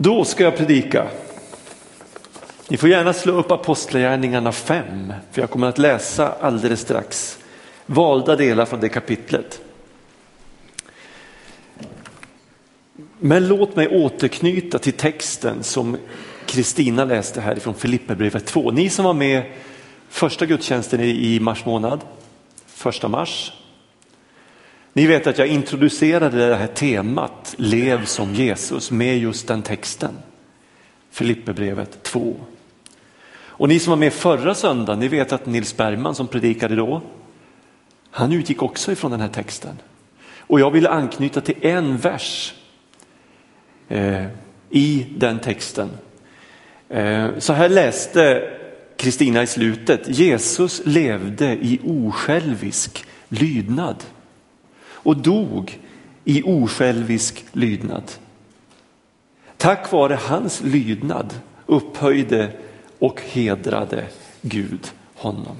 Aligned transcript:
Då 0.00 0.24
ska 0.24 0.44
jag 0.44 0.56
predika. 0.56 1.08
Ni 2.68 2.76
får 2.76 2.88
gärna 2.88 3.12
slå 3.12 3.32
upp 3.32 3.50
Apostlagärningarna 3.50 4.52
5, 4.52 5.12
för 5.30 5.40
jag 5.40 5.50
kommer 5.50 5.66
att 5.66 5.78
läsa 5.78 6.32
alldeles 6.40 6.80
strax 6.80 7.38
valda 7.86 8.36
delar 8.36 8.64
från 8.64 8.80
det 8.80 8.88
kapitlet. 8.88 9.60
Men 13.18 13.48
låt 13.48 13.76
mig 13.76 13.88
återknyta 13.88 14.78
till 14.78 14.92
texten 14.92 15.62
som 15.62 15.96
Kristina 16.46 17.04
läste 17.04 17.40
här 17.40 17.56
ifrån 17.56 17.74
Filipperbrevet 17.74 18.46
2. 18.46 18.70
Ni 18.70 18.90
som 18.90 19.04
var 19.04 19.14
med 19.14 19.42
första 20.08 20.46
gudstjänsten 20.46 21.00
i 21.00 21.40
mars 21.40 21.64
månad, 21.64 22.00
första 22.66 23.08
mars. 23.08 23.52
Ni 24.92 25.06
vet 25.06 25.26
att 25.26 25.38
jag 25.38 25.48
introducerade 25.48 26.48
det 26.48 26.56
här 26.56 26.66
temat 26.66 27.54
Lev 27.58 28.04
som 28.04 28.34
Jesus 28.34 28.90
med 28.90 29.18
just 29.18 29.48
den 29.48 29.62
texten. 29.62 30.18
Filipperbrevet 31.10 32.02
2. 32.02 32.36
Och 33.58 33.68
ni 33.68 33.78
som 33.78 33.90
var 33.90 33.96
med 33.96 34.12
förra 34.12 34.54
söndagen, 34.54 35.00
ni 35.00 35.08
vet 35.08 35.32
att 35.32 35.46
Nils 35.46 35.76
Bergman 35.76 36.14
som 36.14 36.28
predikade 36.28 36.76
då, 36.76 37.02
han 38.10 38.32
utgick 38.32 38.62
också 38.62 38.92
ifrån 38.92 39.10
den 39.10 39.20
här 39.20 39.28
texten. 39.28 39.78
Och 40.38 40.60
jag 40.60 40.70
vill 40.70 40.86
anknyta 40.86 41.40
till 41.40 41.56
en 41.60 41.96
vers 41.96 42.54
eh, 43.88 44.24
i 44.70 45.06
den 45.16 45.38
texten. 45.38 45.90
Eh, 46.88 47.28
så 47.38 47.52
här 47.52 47.68
läste 47.68 48.50
Kristina 48.96 49.42
i 49.42 49.46
slutet, 49.46 50.18
Jesus 50.18 50.82
levde 50.84 51.46
i 51.52 51.80
osjälvisk 51.84 53.04
lydnad 53.28 53.96
och 55.08 55.16
dog 55.16 55.78
i 56.24 56.42
osjälvisk 56.42 57.44
lydnad. 57.52 58.02
Tack 59.56 59.92
vare 59.92 60.14
hans 60.14 60.60
lydnad 60.60 61.34
upphöjde 61.66 62.52
och 62.98 63.20
hedrade 63.20 64.06
Gud 64.42 64.92
honom. 65.14 65.56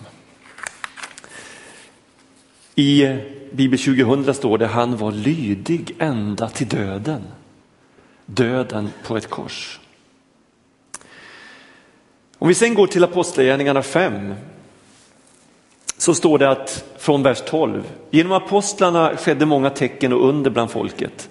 I 2.74 3.18
Bibel 3.52 3.78
2000 3.78 4.34
står 4.34 4.58
det 4.58 4.66
han 4.66 4.96
var 4.96 5.12
lydig 5.12 5.96
ända 5.98 6.48
till 6.48 6.68
döden. 6.68 7.22
Döden 8.26 8.88
på 9.06 9.16
ett 9.16 9.30
kors. 9.30 9.80
Om 12.38 12.48
vi 12.48 12.54
sen 12.54 12.74
går 12.74 12.86
till 12.86 13.04
Apostlagärningarna 13.04 13.82
5 13.82 14.34
så 15.98 16.14
står 16.14 16.38
det 16.38 16.50
att 16.50 16.84
från 16.98 17.22
vers 17.22 17.42
12. 17.46 17.82
Genom 18.10 18.32
apostlarna 18.32 19.16
skedde 19.16 19.46
många 19.46 19.70
tecken 19.70 20.12
och 20.12 20.28
under 20.28 20.50
bland 20.50 20.70
folket. 20.70 21.28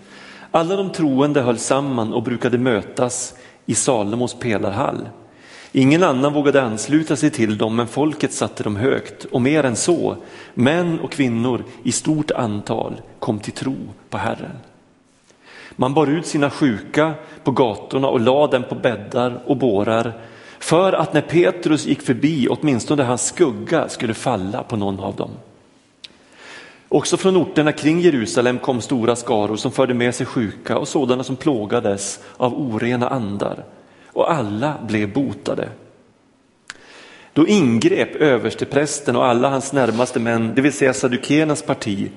Alla 0.51 0.75
de 0.75 0.89
troende 0.89 1.41
höll 1.41 1.57
samman 1.57 2.13
och 2.13 2.23
brukade 2.23 2.57
mötas 2.57 3.33
i 3.65 3.75
Salomos 3.75 4.33
pelarhall. 4.39 5.09
Ingen 5.71 6.03
annan 6.03 6.33
vågade 6.33 6.61
ansluta 6.61 7.15
sig 7.15 7.29
till 7.29 7.57
dem, 7.57 7.75
men 7.75 7.87
folket 7.87 8.33
satte 8.33 8.63
dem 8.63 8.75
högt 8.75 9.25
och 9.25 9.41
mer 9.41 9.63
än 9.63 9.75
så, 9.75 10.15
män 10.53 10.99
och 10.99 11.11
kvinnor 11.11 11.63
i 11.83 11.91
stort 11.91 12.31
antal 12.31 13.01
kom 13.19 13.39
till 13.39 13.53
tro 13.53 13.75
på 14.09 14.17
Herren. 14.17 14.57
Man 15.71 15.93
bar 15.93 16.07
ut 16.07 16.25
sina 16.25 16.49
sjuka 16.49 17.13
på 17.43 17.51
gatorna 17.51 18.07
och 18.07 18.19
lade 18.19 18.57
dem 18.57 18.63
på 18.69 18.75
bäddar 18.75 19.41
och 19.45 19.57
bårar 19.57 20.13
för 20.59 20.93
att 20.93 21.13
när 21.13 21.21
Petrus 21.21 21.85
gick 21.85 22.01
förbi 22.01 22.47
åtminstone 22.49 23.03
hans 23.03 23.27
skugga 23.27 23.89
skulle 23.89 24.13
falla 24.13 24.63
på 24.63 24.75
någon 24.75 24.99
av 24.99 25.15
dem. 25.15 25.31
Också 26.89 27.17
från 27.17 27.37
orterna 27.37 27.71
kring 27.71 27.99
Jerusalem 27.99 28.59
kom 28.59 28.81
stora 28.81 29.15
skaror 29.15 29.55
som 29.55 29.71
förde 29.71 29.93
med 29.93 30.15
sig 30.15 30.25
sjuka 30.25 30.77
och 30.77 30.87
sådana 30.87 31.23
som 31.23 31.35
plågades 31.35 32.19
av 32.37 32.53
orena 32.53 33.07
andar 33.07 33.63
och 34.05 34.31
alla 34.31 34.73
blev 34.87 35.13
botade. 35.13 35.69
Då 37.33 37.47
ingrep 37.47 38.15
översteprästen 38.15 39.15
och 39.15 39.25
alla 39.25 39.49
hans 39.49 39.73
närmaste 39.73 40.19
män, 40.19 40.53
det 40.55 40.61
vill 40.61 40.73
säga 40.73 40.93
saddukeernas 40.93 41.61
parti, 41.61 42.11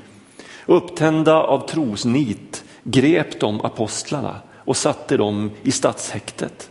upptända 0.67 1.35
av 1.35 1.69
trosnit 1.69 2.65
grep 2.83 3.41
de 3.41 3.61
apostlarna 3.61 4.37
och 4.57 4.77
satte 4.77 5.17
dem 5.17 5.51
i 5.63 5.73
stadshäktet. 5.73 6.71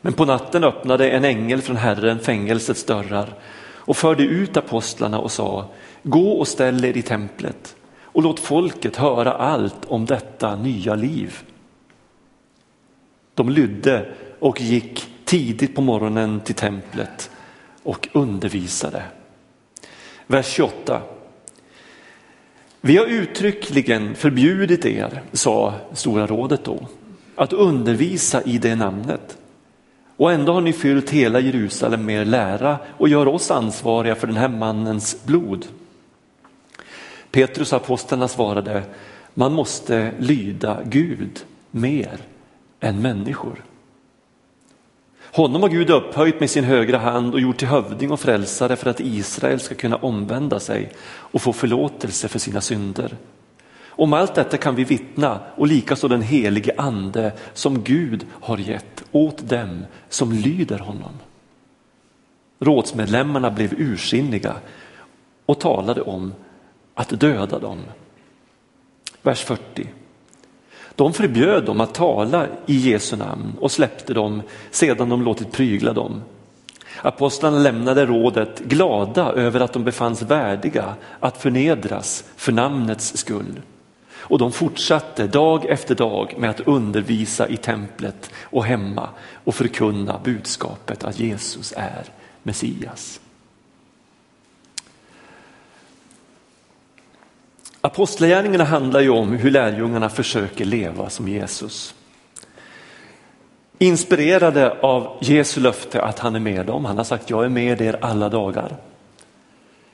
Men 0.00 0.12
på 0.12 0.24
natten 0.24 0.64
öppnade 0.64 1.10
en 1.10 1.24
ängel 1.24 1.62
från 1.62 1.76
Herren 1.76 2.18
fängelsets 2.18 2.84
dörrar 2.84 3.34
och 3.88 3.96
förde 3.96 4.22
ut 4.22 4.56
apostlarna 4.56 5.18
och 5.18 5.32
sa, 5.32 5.70
gå 6.02 6.32
och 6.32 6.48
ställ 6.48 6.84
er 6.84 6.96
i 6.96 7.02
templet 7.02 7.76
och 8.02 8.22
låt 8.22 8.40
folket 8.40 8.96
höra 8.96 9.32
allt 9.32 9.84
om 9.86 10.06
detta 10.06 10.56
nya 10.56 10.94
liv. 10.94 11.38
De 13.34 13.50
lydde 13.50 14.14
och 14.38 14.60
gick 14.60 15.06
tidigt 15.24 15.74
på 15.74 15.80
morgonen 15.80 16.40
till 16.40 16.54
templet 16.54 17.30
och 17.82 18.08
undervisade. 18.12 19.02
Vers 20.26 20.46
28. 20.46 21.02
Vi 22.80 22.96
har 22.96 23.06
uttryckligen 23.06 24.14
förbjudit 24.14 24.86
er, 24.86 25.22
sa 25.32 25.74
Stora 25.92 26.26
rådet 26.26 26.64
då, 26.64 26.86
att 27.34 27.52
undervisa 27.52 28.42
i 28.42 28.58
det 28.58 28.74
namnet. 28.74 29.38
Och 30.18 30.32
ändå 30.32 30.52
har 30.52 30.60
ni 30.60 30.72
fyllt 30.72 31.10
hela 31.10 31.40
Jerusalem 31.40 32.04
med 32.04 32.20
er 32.20 32.24
lära 32.24 32.78
och 32.98 33.08
gör 33.08 33.28
oss 33.28 33.50
ansvariga 33.50 34.14
för 34.14 34.26
den 34.26 34.36
här 34.36 34.48
mannens 34.48 35.24
blod. 35.24 35.66
Petrus 37.30 37.72
och 37.72 37.76
apostlarna 37.76 38.28
svarade, 38.28 38.82
man 39.34 39.52
måste 39.52 40.12
lyda 40.18 40.78
Gud 40.84 41.44
mer 41.70 42.18
än 42.80 43.02
människor. 43.02 43.64
Honom 45.22 45.62
har 45.62 45.68
Gud 45.68 45.90
upphöjt 45.90 46.40
med 46.40 46.50
sin 46.50 46.64
högra 46.64 46.98
hand 46.98 47.34
och 47.34 47.40
gjort 47.40 47.58
till 47.58 47.68
hövding 47.68 48.10
och 48.10 48.20
frälsare 48.20 48.76
för 48.76 48.90
att 48.90 49.00
Israel 49.00 49.60
ska 49.60 49.74
kunna 49.74 49.96
omvända 49.96 50.60
sig 50.60 50.92
och 51.06 51.42
få 51.42 51.52
förlåtelse 51.52 52.28
för 52.28 52.38
sina 52.38 52.60
synder. 52.60 53.16
Om 53.98 54.12
allt 54.12 54.34
detta 54.34 54.56
kan 54.56 54.74
vi 54.74 54.84
vittna 54.84 55.40
och 55.56 55.66
likaså 55.66 56.08
den 56.08 56.22
helige 56.22 56.72
ande 56.76 57.32
som 57.52 57.82
Gud 57.82 58.26
har 58.30 58.58
gett 58.58 59.04
åt 59.12 59.48
dem 59.48 59.84
som 60.08 60.32
lyder 60.32 60.78
honom. 60.78 61.12
Rådsmedlemmarna 62.60 63.50
blev 63.50 63.72
ursinniga 63.72 64.54
och 65.46 65.60
talade 65.60 66.00
om 66.00 66.34
att 66.94 67.20
döda 67.20 67.58
dem. 67.58 67.78
Vers 69.22 69.40
40. 69.40 69.88
De 70.94 71.12
förbjöd 71.12 71.64
dem 71.64 71.80
att 71.80 71.94
tala 71.94 72.46
i 72.66 72.76
Jesu 72.76 73.16
namn 73.16 73.52
och 73.60 73.70
släppte 73.70 74.14
dem 74.14 74.42
sedan 74.70 75.08
de 75.08 75.22
låtit 75.22 75.52
prygla 75.52 75.92
dem. 75.92 76.22
Apostlarna 77.02 77.58
lämnade 77.58 78.06
rådet 78.06 78.58
glada 78.58 79.32
över 79.32 79.60
att 79.60 79.72
de 79.72 79.84
befanns 79.84 80.22
värdiga 80.22 80.94
att 81.20 81.42
förnedras 81.42 82.24
för 82.36 82.52
namnets 82.52 83.16
skull. 83.16 83.60
Och 84.20 84.38
de 84.38 84.52
fortsatte 84.52 85.26
dag 85.26 85.64
efter 85.64 85.94
dag 85.94 86.34
med 86.38 86.50
att 86.50 86.60
undervisa 86.60 87.48
i 87.48 87.56
templet 87.56 88.30
och 88.42 88.64
hemma 88.64 89.08
och 89.44 89.54
förkunna 89.54 90.20
budskapet 90.24 91.04
att 91.04 91.20
Jesus 91.20 91.72
är 91.76 92.04
Messias. 92.42 93.20
Apostlagärningarna 97.80 98.64
handlar 98.64 99.00
ju 99.00 99.10
om 99.10 99.32
hur 99.32 99.50
lärjungarna 99.50 100.08
försöker 100.08 100.64
leva 100.64 101.10
som 101.10 101.28
Jesus. 101.28 101.94
Inspirerade 103.78 104.80
av 104.80 105.18
Jesu 105.20 105.60
löfte 105.60 106.02
att 106.02 106.18
han 106.18 106.34
är 106.34 106.40
med 106.40 106.66
dem, 106.66 106.84
han 106.84 106.96
har 106.96 107.04
sagt 107.04 107.30
jag 107.30 107.44
är 107.44 107.48
med 107.48 107.80
er 107.80 107.98
alla 108.00 108.28
dagar. 108.28 108.76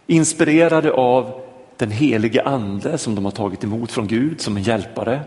Inspirerade 0.06 0.92
av 0.92 1.43
den 1.76 1.90
helige 1.90 2.42
ande 2.42 2.98
som 2.98 3.14
de 3.14 3.24
har 3.24 3.32
tagit 3.32 3.64
emot 3.64 3.92
från 3.92 4.06
Gud 4.06 4.40
som 4.40 4.56
en 4.56 4.62
hjälpare. 4.62 5.20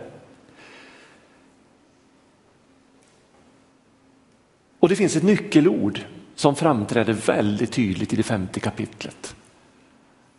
Och 4.80 4.90
det 4.90 4.96
finns 4.96 5.16
ett 5.16 5.24
nyckelord 5.24 6.00
som 6.36 6.56
framträder 6.56 7.14
väldigt 7.14 7.72
tydligt 7.72 8.14
i 8.14 8.16
det 8.16 8.24
femte 8.24 8.60
kapitlet. 8.60 9.36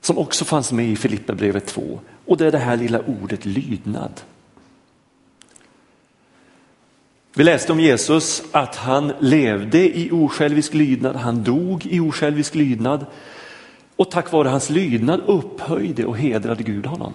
Som 0.00 0.18
också 0.18 0.44
fanns 0.44 0.72
med 0.72 0.88
i 0.88 0.96
Filipperbrevet 0.96 1.66
2 1.66 2.00
och 2.26 2.36
det 2.36 2.46
är 2.46 2.52
det 2.52 2.58
här 2.58 2.76
lilla 2.76 3.00
ordet 3.00 3.46
lydnad. 3.46 4.20
Vi 7.34 7.44
läste 7.44 7.72
om 7.72 7.80
Jesus 7.80 8.42
att 8.52 8.76
han 8.76 9.12
levde 9.18 9.98
i 9.98 10.10
osjälvisk 10.12 10.74
lydnad, 10.74 11.16
han 11.16 11.44
dog 11.44 11.86
i 11.86 12.00
osjälvisk 12.00 12.54
lydnad 12.54 13.06
och 13.98 14.10
tack 14.10 14.32
vare 14.32 14.48
hans 14.48 14.70
lydnad 14.70 15.20
upphöjde 15.26 16.06
och 16.06 16.18
hedrade 16.18 16.62
Gud 16.62 16.86
honom. 16.86 17.12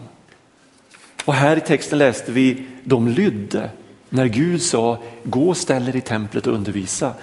Och 1.26 1.34
här 1.34 1.58
i 1.58 1.62
texten 1.62 1.98
läste 1.98 2.32
vi, 2.32 2.66
de 2.84 3.08
lydde 3.08 3.70
när 4.10 4.26
Gud 4.26 4.62
sa, 4.62 4.98
gå 5.24 5.50
och 5.50 5.58
ställ 5.58 5.90
er 5.90 5.96
i 5.96 6.02
templet 6.02 6.48
och 6.48 6.54
undervisa. 6.54 7.14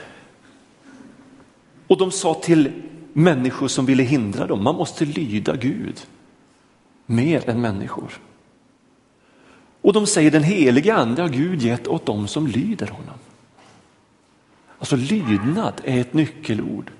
Och 1.86 1.98
de 1.98 2.10
sa 2.10 2.34
till 2.34 2.72
människor 3.12 3.68
som 3.68 3.86
ville 3.86 4.02
hindra 4.02 4.46
dem, 4.46 4.64
man 4.64 4.74
måste 4.74 5.04
lyda 5.04 5.56
Gud 5.56 6.00
mer 7.06 7.48
än 7.50 7.60
människor. 7.60 8.12
Och 9.80 9.92
de 9.92 10.06
säger 10.06 10.30
den 10.30 10.42
helige 10.42 10.94
ande 10.94 11.22
har 11.22 11.28
Gud 11.28 11.62
gett 11.62 11.88
åt 11.88 12.06
dem 12.06 12.28
som 12.28 12.46
lyder 12.46 12.86
honom. 12.86 13.18
Alltså 14.78 14.96
lydnad 14.96 15.74
är 15.84 16.00
ett 16.00 16.14
nyckelord 16.14 16.90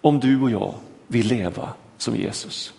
om 0.00 0.20
du 0.20 0.40
och 0.40 0.50
jag 0.50 0.74
vill 1.06 1.26
leva 1.26 1.68
som 1.98 2.16
Jesus. 2.16 2.74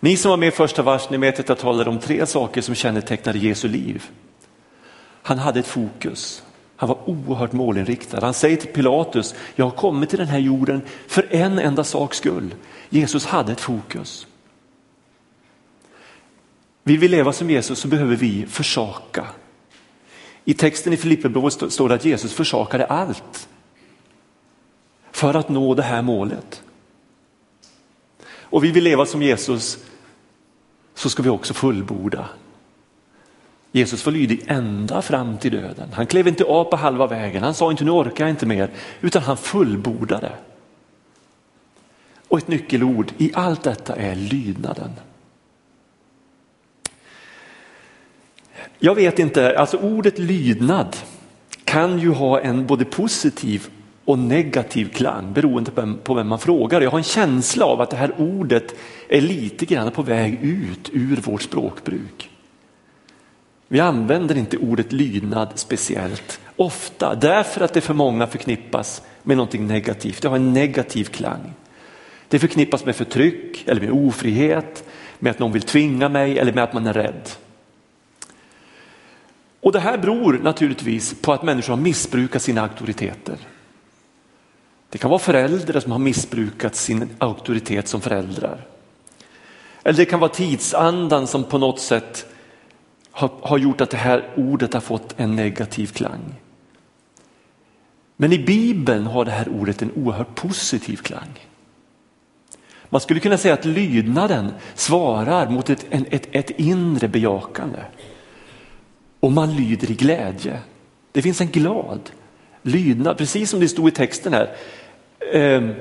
Ni 0.00 0.16
som 0.16 0.30
var 0.30 0.36
med 0.36 0.48
i 0.48 0.50
första 0.50 0.82
vers, 0.82 1.10
ni 1.10 1.16
vet 1.16 1.40
att 1.40 1.48
jag 1.48 1.58
talade 1.58 1.90
om 1.90 1.98
tre 1.98 2.26
saker 2.26 2.60
som 2.60 2.74
kännetecknade 2.74 3.38
Jesu 3.38 3.68
liv. 3.68 4.04
Han 5.22 5.38
hade 5.38 5.60
ett 5.60 5.66
fokus. 5.66 6.42
Han 6.76 6.88
var 6.88 6.98
oerhört 7.10 7.52
målinriktad. 7.52 8.20
Han 8.20 8.34
säger 8.34 8.56
till 8.56 8.72
Pilatus, 8.72 9.34
jag 9.54 9.64
har 9.64 9.70
kommit 9.70 10.10
till 10.10 10.18
den 10.18 10.28
här 10.28 10.38
jorden 10.38 10.82
för 11.06 11.26
en 11.30 11.58
enda 11.58 11.84
saks 11.84 12.18
skull. 12.18 12.54
Jesus 12.88 13.26
hade 13.26 13.52
ett 13.52 13.60
fokus. 13.60 14.26
Vill 16.82 16.98
vi 16.98 17.08
leva 17.08 17.32
som 17.32 17.50
Jesus 17.50 17.78
så 17.78 17.88
behöver 17.88 18.16
vi 18.16 18.46
försaka. 18.46 19.26
I 20.44 20.54
texten 20.54 20.92
i 20.92 20.96
Filipperbrevet 20.96 21.72
står 21.72 21.88
det 21.88 21.94
att 21.94 22.04
Jesus 22.04 22.34
försakade 22.34 22.86
allt 22.86 23.48
för 25.12 25.34
att 25.34 25.48
nå 25.48 25.74
det 25.74 25.82
här 25.82 26.02
målet. 26.02 26.63
Och 28.54 28.64
vi 28.64 28.70
vill 28.70 28.84
leva 28.84 29.06
som 29.06 29.22
Jesus 29.22 29.78
så 30.94 31.10
ska 31.10 31.22
vi 31.22 31.28
också 31.28 31.54
fullborda. 31.54 32.28
Jesus 33.72 34.06
var 34.06 34.12
lydig 34.12 34.44
ända 34.46 35.02
fram 35.02 35.38
till 35.38 35.52
döden. 35.52 35.88
Han 35.92 36.06
klev 36.06 36.28
inte 36.28 36.44
av 36.44 36.64
på 36.64 36.76
halva 36.76 37.06
vägen, 37.06 37.42
han 37.42 37.54
sa 37.54 37.70
inte 37.70 37.84
nu 37.84 37.90
orkar 37.90 38.24
jag 38.24 38.30
inte 38.30 38.46
mer, 38.46 38.70
utan 39.00 39.22
han 39.22 39.36
fullbordade. 39.36 40.32
Och 42.28 42.38
ett 42.38 42.48
nyckelord 42.48 43.12
i 43.18 43.30
allt 43.34 43.62
detta 43.62 43.96
är 43.96 44.14
lydnaden. 44.14 44.90
Jag 48.78 48.94
vet 48.94 49.18
inte, 49.18 49.58
alltså 49.58 49.76
ordet 49.76 50.18
lydnad 50.18 50.96
kan 51.64 51.98
ju 51.98 52.10
ha 52.10 52.40
en 52.40 52.66
både 52.66 52.84
positiv 52.84 53.68
och 54.04 54.18
negativ 54.18 54.88
klang 54.88 55.32
beroende 55.32 55.70
på 56.04 56.14
vem 56.14 56.28
man 56.28 56.38
frågar. 56.38 56.80
Jag 56.80 56.90
har 56.90 56.98
en 56.98 57.04
känsla 57.04 57.66
av 57.66 57.80
att 57.80 57.90
det 57.90 57.96
här 57.96 58.14
ordet 58.18 58.74
är 59.08 59.20
lite 59.20 59.66
grann 59.66 59.90
på 59.90 60.02
väg 60.02 60.38
ut 60.42 60.90
ur 60.92 61.16
vårt 61.16 61.42
språkbruk. 61.42 62.30
Vi 63.68 63.80
använder 63.80 64.36
inte 64.36 64.56
ordet 64.56 64.92
lydnad 64.92 65.48
speciellt 65.54 66.40
ofta 66.56 67.14
därför 67.14 67.60
att 67.60 67.74
det 67.74 67.80
för 67.80 67.94
många 67.94 68.26
förknippas 68.26 69.02
med 69.22 69.36
någonting 69.36 69.66
negativt. 69.66 70.22
Det 70.22 70.28
har 70.28 70.36
en 70.36 70.52
negativ 70.52 71.04
klang. 71.04 71.52
Det 72.28 72.38
förknippas 72.38 72.84
med 72.84 72.96
förtryck 72.96 73.64
eller 73.66 73.80
med 73.80 73.90
ofrihet, 73.90 74.84
med 75.18 75.30
att 75.30 75.38
någon 75.38 75.52
vill 75.52 75.62
tvinga 75.62 76.08
mig 76.08 76.38
eller 76.38 76.52
med 76.52 76.64
att 76.64 76.72
man 76.72 76.86
är 76.86 76.92
rädd. 76.92 77.30
Och 79.60 79.72
det 79.72 79.80
här 79.80 79.98
beror 79.98 80.38
naturligtvis 80.42 81.14
på 81.20 81.32
att 81.32 81.42
människor 81.42 81.72
har 81.72 81.80
missbrukat 81.80 82.42
sina 82.42 82.62
auktoriteter. 82.62 83.36
Det 84.94 84.98
kan 84.98 85.10
vara 85.10 85.18
föräldrar 85.18 85.80
som 85.80 85.92
har 85.92 85.98
missbrukat 85.98 86.74
sin 86.74 87.08
auktoritet 87.18 87.88
som 87.88 88.00
föräldrar. 88.00 88.66
Eller 89.82 89.96
det 89.96 90.04
kan 90.04 90.20
vara 90.20 90.30
tidsandan 90.30 91.26
som 91.26 91.44
på 91.44 91.58
något 91.58 91.80
sätt 91.80 92.26
har, 93.10 93.30
har 93.42 93.58
gjort 93.58 93.80
att 93.80 93.90
det 93.90 93.96
här 93.96 94.32
ordet 94.36 94.74
har 94.74 94.80
fått 94.80 95.14
en 95.16 95.36
negativ 95.36 95.86
klang. 95.86 96.34
Men 98.16 98.32
i 98.32 98.38
Bibeln 98.38 99.06
har 99.06 99.24
det 99.24 99.30
här 99.30 99.48
ordet 99.48 99.82
en 99.82 99.92
oerhört 99.92 100.34
positiv 100.34 100.96
klang. 100.96 101.46
Man 102.88 103.00
skulle 103.00 103.20
kunna 103.20 103.38
säga 103.38 103.54
att 103.54 103.64
lydnaden 103.64 104.52
svarar 104.74 105.50
mot 105.50 105.70
ett, 105.70 105.86
ett, 105.90 106.28
ett 106.32 106.50
inre 106.50 107.08
bejakande. 107.08 107.80
Och 109.20 109.32
man 109.32 109.56
lyder 109.56 109.90
i 109.90 109.94
glädje. 109.94 110.58
Det 111.12 111.22
finns 111.22 111.40
en 111.40 111.50
glad 111.50 112.10
lydnad, 112.62 113.18
precis 113.18 113.50
som 113.50 113.60
det 113.60 113.68
stod 113.68 113.88
i 113.88 113.90
texten 113.90 114.32
här. 114.32 114.56
Ehm, 115.32 115.74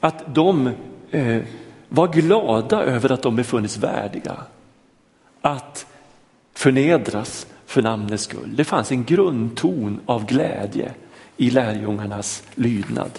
att 0.00 0.34
de 0.34 0.70
eh, 1.10 1.42
var 1.88 2.08
glada 2.08 2.82
över 2.82 3.12
att 3.12 3.22
de 3.22 3.36
befunnits 3.36 3.76
värdiga 3.76 4.36
att 5.40 5.86
förnedras 6.54 7.46
för 7.66 7.82
namnets 7.82 8.24
skull. 8.24 8.56
Det 8.56 8.64
fanns 8.64 8.92
en 8.92 9.04
grundton 9.04 10.00
av 10.06 10.26
glädje 10.26 10.92
i 11.36 11.50
lärjungarnas 11.50 12.42
lydnad. 12.54 13.10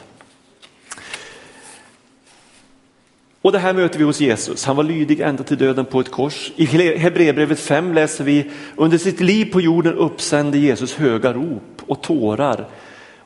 Och 3.41 3.51
det 3.51 3.59
här 3.59 3.73
möter 3.73 3.99
vi 3.99 4.03
hos 4.05 4.21
Jesus. 4.21 4.65
Han 4.65 4.75
var 4.75 4.83
lydig 4.83 5.19
ända 5.19 5.43
till 5.43 5.57
döden 5.57 5.85
på 5.85 5.99
ett 5.99 6.11
kors. 6.11 6.51
I 6.55 6.65
Hebreerbrevet 6.97 7.59
5 7.59 7.93
läser 7.93 8.23
vi 8.23 8.51
under 8.75 8.97
sitt 8.97 9.19
liv 9.19 9.51
på 9.51 9.61
jorden 9.61 9.93
uppsände 9.93 10.57
Jesus 10.57 10.95
höga 10.95 11.33
rop 11.33 11.81
och 11.87 12.01
tårar 12.01 12.67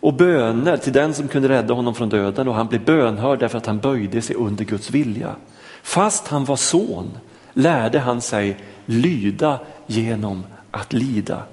och 0.04 0.14
böner 0.14 0.78
till 0.78 0.94
den 0.94 1.14
som 1.14 1.28
kunde 1.28 1.50
rädda 1.50 1.74
honom 1.74 1.96
från 1.96 2.10
döden 2.10 2.48
och 2.48 2.56
han 2.56 2.68
blev 2.68 2.86
bönhörd 2.86 3.40
därför 3.40 3.58
att 3.58 3.66
han 3.66 3.80
böjde 3.80 4.22
sig 4.22 4.36
under 4.36 4.66
Guds 4.66 4.92
vilja. 4.92 5.36
Fast 5.84 6.28
han 6.28 6.46
var 6.46 6.56
son 6.56 7.18
lärde 7.54 8.00
han 8.00 8.22
sig 8.22 8.58
lyda 8.86 9.60
genom 9.88 10.44
att 10.72 10.94
lida. 10.94 11.44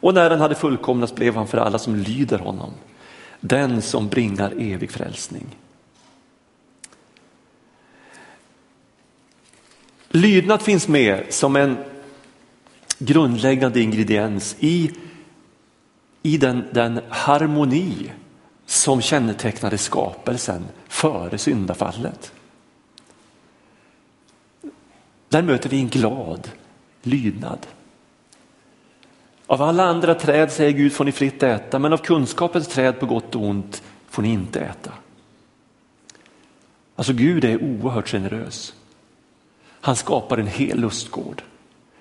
Och 0.00 0.14
när 0.14 0.30
han 0.30 0.40
hade 0.40 0.54
fullkomnats 0.54 1.14
blev 1.14 1.34
han 1.34 1.46
för 1.46 1.58
alla 1.58 1.78
som 1.78 1.96
lyder 1.96 2.38
honom, 2.38 2.70
den 3.40 3.82
som 3.82 4.08
bringar 4.08 4.52
evig 4.58 4.90
frälsning. 4.90 5.46
Lydnad 10.08 10.62
finns 10.62 10.88
med 10.88 11.24
som 11.28 11.56
en 11.56 11.76
grundläggande 12.98 13.80
ingrediens 13.80 14.56
i, 14.60 14.90
i 16.26 16.36
den, 16.36 16.64
den 16.72 17.00
harmoni 17.08 18.12
som 18.66 19.00
kännetecknade 19.00 19.78
skapelsen 19.78 20.64
före 20.88 21.38
syndafallet. 21.38 22.32
Där 25.28 25.42
möter 25.42 25.68
vi 25.68 25.80
en 25.80 25.88
glad 25.88 26.50
lydnad. 27.02 27.66
Av 29.46 29.62
alla 29.62 29.84
andra 29.84 30.14
träd 30.14 30.52
säger 30.52 30.70
Gud 30.70 30.92
får 30.92 31.04
ni 31.04 31.12
fritt 31.12 31.42
äta, 31.42 31.78
men 31.78 31.92
av 31.92 31.98
kunskapens 31.98 32.68
träd 32.68 33.00
på 33.00 33.06
gott 33.06 33.34
och 33.34 33.42
ont 33.42 33.82
får 34.10 34.22
ni 34.22 34.32
inte 34.32 34.60
äta. 34.60 34.92
Alltså 36.96 37.12
Gud 37.12 37.44
är 37.44 37.62
oerhört 37.62 38.08
generös. 38.08 38.74
Han 39.80 39.96
skapar 39.96 40.38
en 40.38 40.46
hel 40.46 40.80
lustgård, 40.80 41.42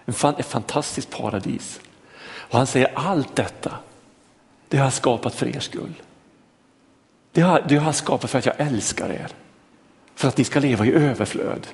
ett 0.05 0.45
fantastiskt 0.45 1.09
paradis. 1.09 1.79
Och 2.23 2.57
han 2.57 2.67
säger 2.67 2.91
allt 2.95 3.35
detta, 3.35 3.71
det 4.69 4.77
har 4.77 4.85
jag 4.85 4.93
skapat 4.93 5.35
för 5.35 5.55
er 5.55 5.59
skull. 5.59 5.93
Det 7.31 7.41
har, 7.41 7.65
det 7.67 7.75
har 7.75 7.85
jag 7.85 7.95
skapat 7.95 8.29
för 8.29 8.39
att 8.39 8.45
jag 8.45 8.55
älskar 8.57 9.09
er, 9.09 9.27
för 10.15 10.27
att 10.27 10.37
ni 10.37 10.43
ska 10.43 10.59
leva 10.59 10.85
i 10.85 10.93
överflöd. 10.93 11.67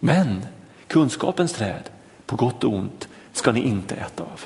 Men 0.00 0.46
kunskapens 0.86 1.52
träd, 1.52 1.90
på 2.26 2.36
gott 2.36 2.64
och 2.64 2.74
ont, 2.74 3.08
ska 3.32 3.52
ni 3.52 3.60
inte 3.60 3.94
äta 3.94 4.22
av. 4.22 4.44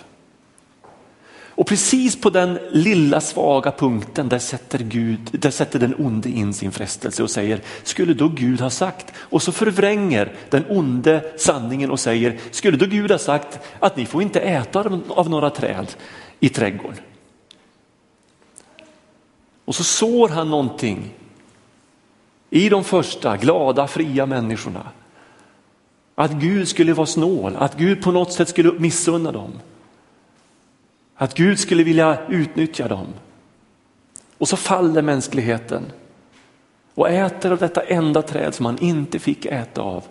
Och 1.57 1.67
precis 1.67 2.21
på 2.21 2.31
den 2.31 2.59
lilla 2.71 3.21
svaga 3.21 3.71
punkten 3.71 4.29
där 4.29 4.39
sätter, 4.39 4.79
Gud, 4.79 5.21
där 5.33 5.51
sätter 5.51 5.79
den 5.79 5.95
onde 5.99 6.29
in 6.29 6.55
sin 6.55 6.73
frestelse 6.73 7.23
och 7.23 7.31
säger, 7.31 7.61
skulle 7.83 8.15
då 8.15 8.29
Gud 8.29 8.61
ha 8.61 8.71
sagt? 8.71 9.13
Och 9.17 9.43
så 9.43 9.53
förvränger 9.53 10.33
den 10.51 10.65
onde 10.69 11.33
sanningen 11.39 11.91
och 11.91 12.01
säger, 12.01 12.39
skulle 12.51 12.77
då 12.77 12.87
Gud 12.87 13.11
ha 13.11 13.19
sagt 13.19 13.59
att 13.79 13.97
ni 13.97 14.07
får 14.07 14.23
inte 14.23 14.41
äta 14.41 15.01
av 15.09 15.31
några 15.31 15.51
träd 15.51 15.87
i 16.41 16.49
trädgården? 16.49 16.99
Och 19.65 19.75
så 19.75 19.85
sår 19.85 20.29
han 20.29 20.51
någonting 20.51 21.15
i 22.51 22.69
de 22.69 22.85
första 22.85 23.37
glada, 23.37 23.87
fria 23.87 24.27
människorna. 24.27 24.89
Att 26.15 26.33
Gud 26.33 26.69
skulle 26.69 26.93
vara 26.93 27.07
snål, 27.07 27.57
att 27.57 27.79
Gud 27.79 28.03
på 28.03 28.13
något 28.13 28.33
sätt 28.33 28.49
skulle 28.49 28.73
missunna 28.73 29.33
dem. 29.33 29.53
Att 31.17 31.35
Gud 31.35 31.59
skulle 31.59 31.85
vilja 31.85 32.19
utnyttja 32.29 32.89
dem. 32.89 33.07
Och 34.39 34.49
så 34.49 34.57
faller 34.57 35.03
mänskligheten 35.03 35.83
och 36.95 37.11
äter 37.11 37.53
av 37.53 37.59
detta 37.59 37.81
enda 37.81 38.23
träd 38.23 38.55
som 38.55 38.65
man 38.65 38.79
inte 38.79 39.19
fick 39.19 39.47
äta 39.47 39.83
av. 39.83 40.05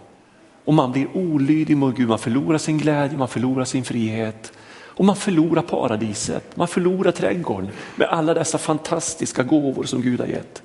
Och 0.65 0.73
man 0.73 0.91
blir 0.91 1.17
olydig 1.17 1.77
mot 1.77 1.95
Gud, 1.95 2.09
man 2.09 2.19
förlorar 2.19 2.57
sin 2.57 2.77
glädje, 2.77 3.17
man 3.17 3.27
förlorar 3.27 3.65
sin 3.65 3.83
frihet 3.83 4.53
och 4.95 5.05
man 5.05 5.15
förlorar 5.15 5.61
paradiset, 5.61 6.57
man 6.57 6.67
förlorar 6.67 7.11
trädgården 7.11 7.69
med 7.95 8.07
alla 8.07 8.33
dessa 8.33 8.57
fantastiska 8.57 9.43
gåvor 9.43 9.83
som 9.83 10.01
Gud 10.01 10.19
har 10.19 10.27
gett. 10.27 10.63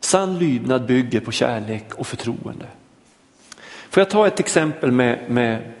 Sann 0.00 0.38
lydnad 0.38 0.86
bygger 0.86 1.20
på 1.20 1.32
kärlek 1.32 1.94
och 1.94 2.06
förtroende. 2.06 2.66
Får 3.90 4.00
jag 4.00 4.10
ta 4.10 4.26
ett 4.26 4.40
exempel 4.40 4.92
med, 4.92 5.30
med, 5.30 5.72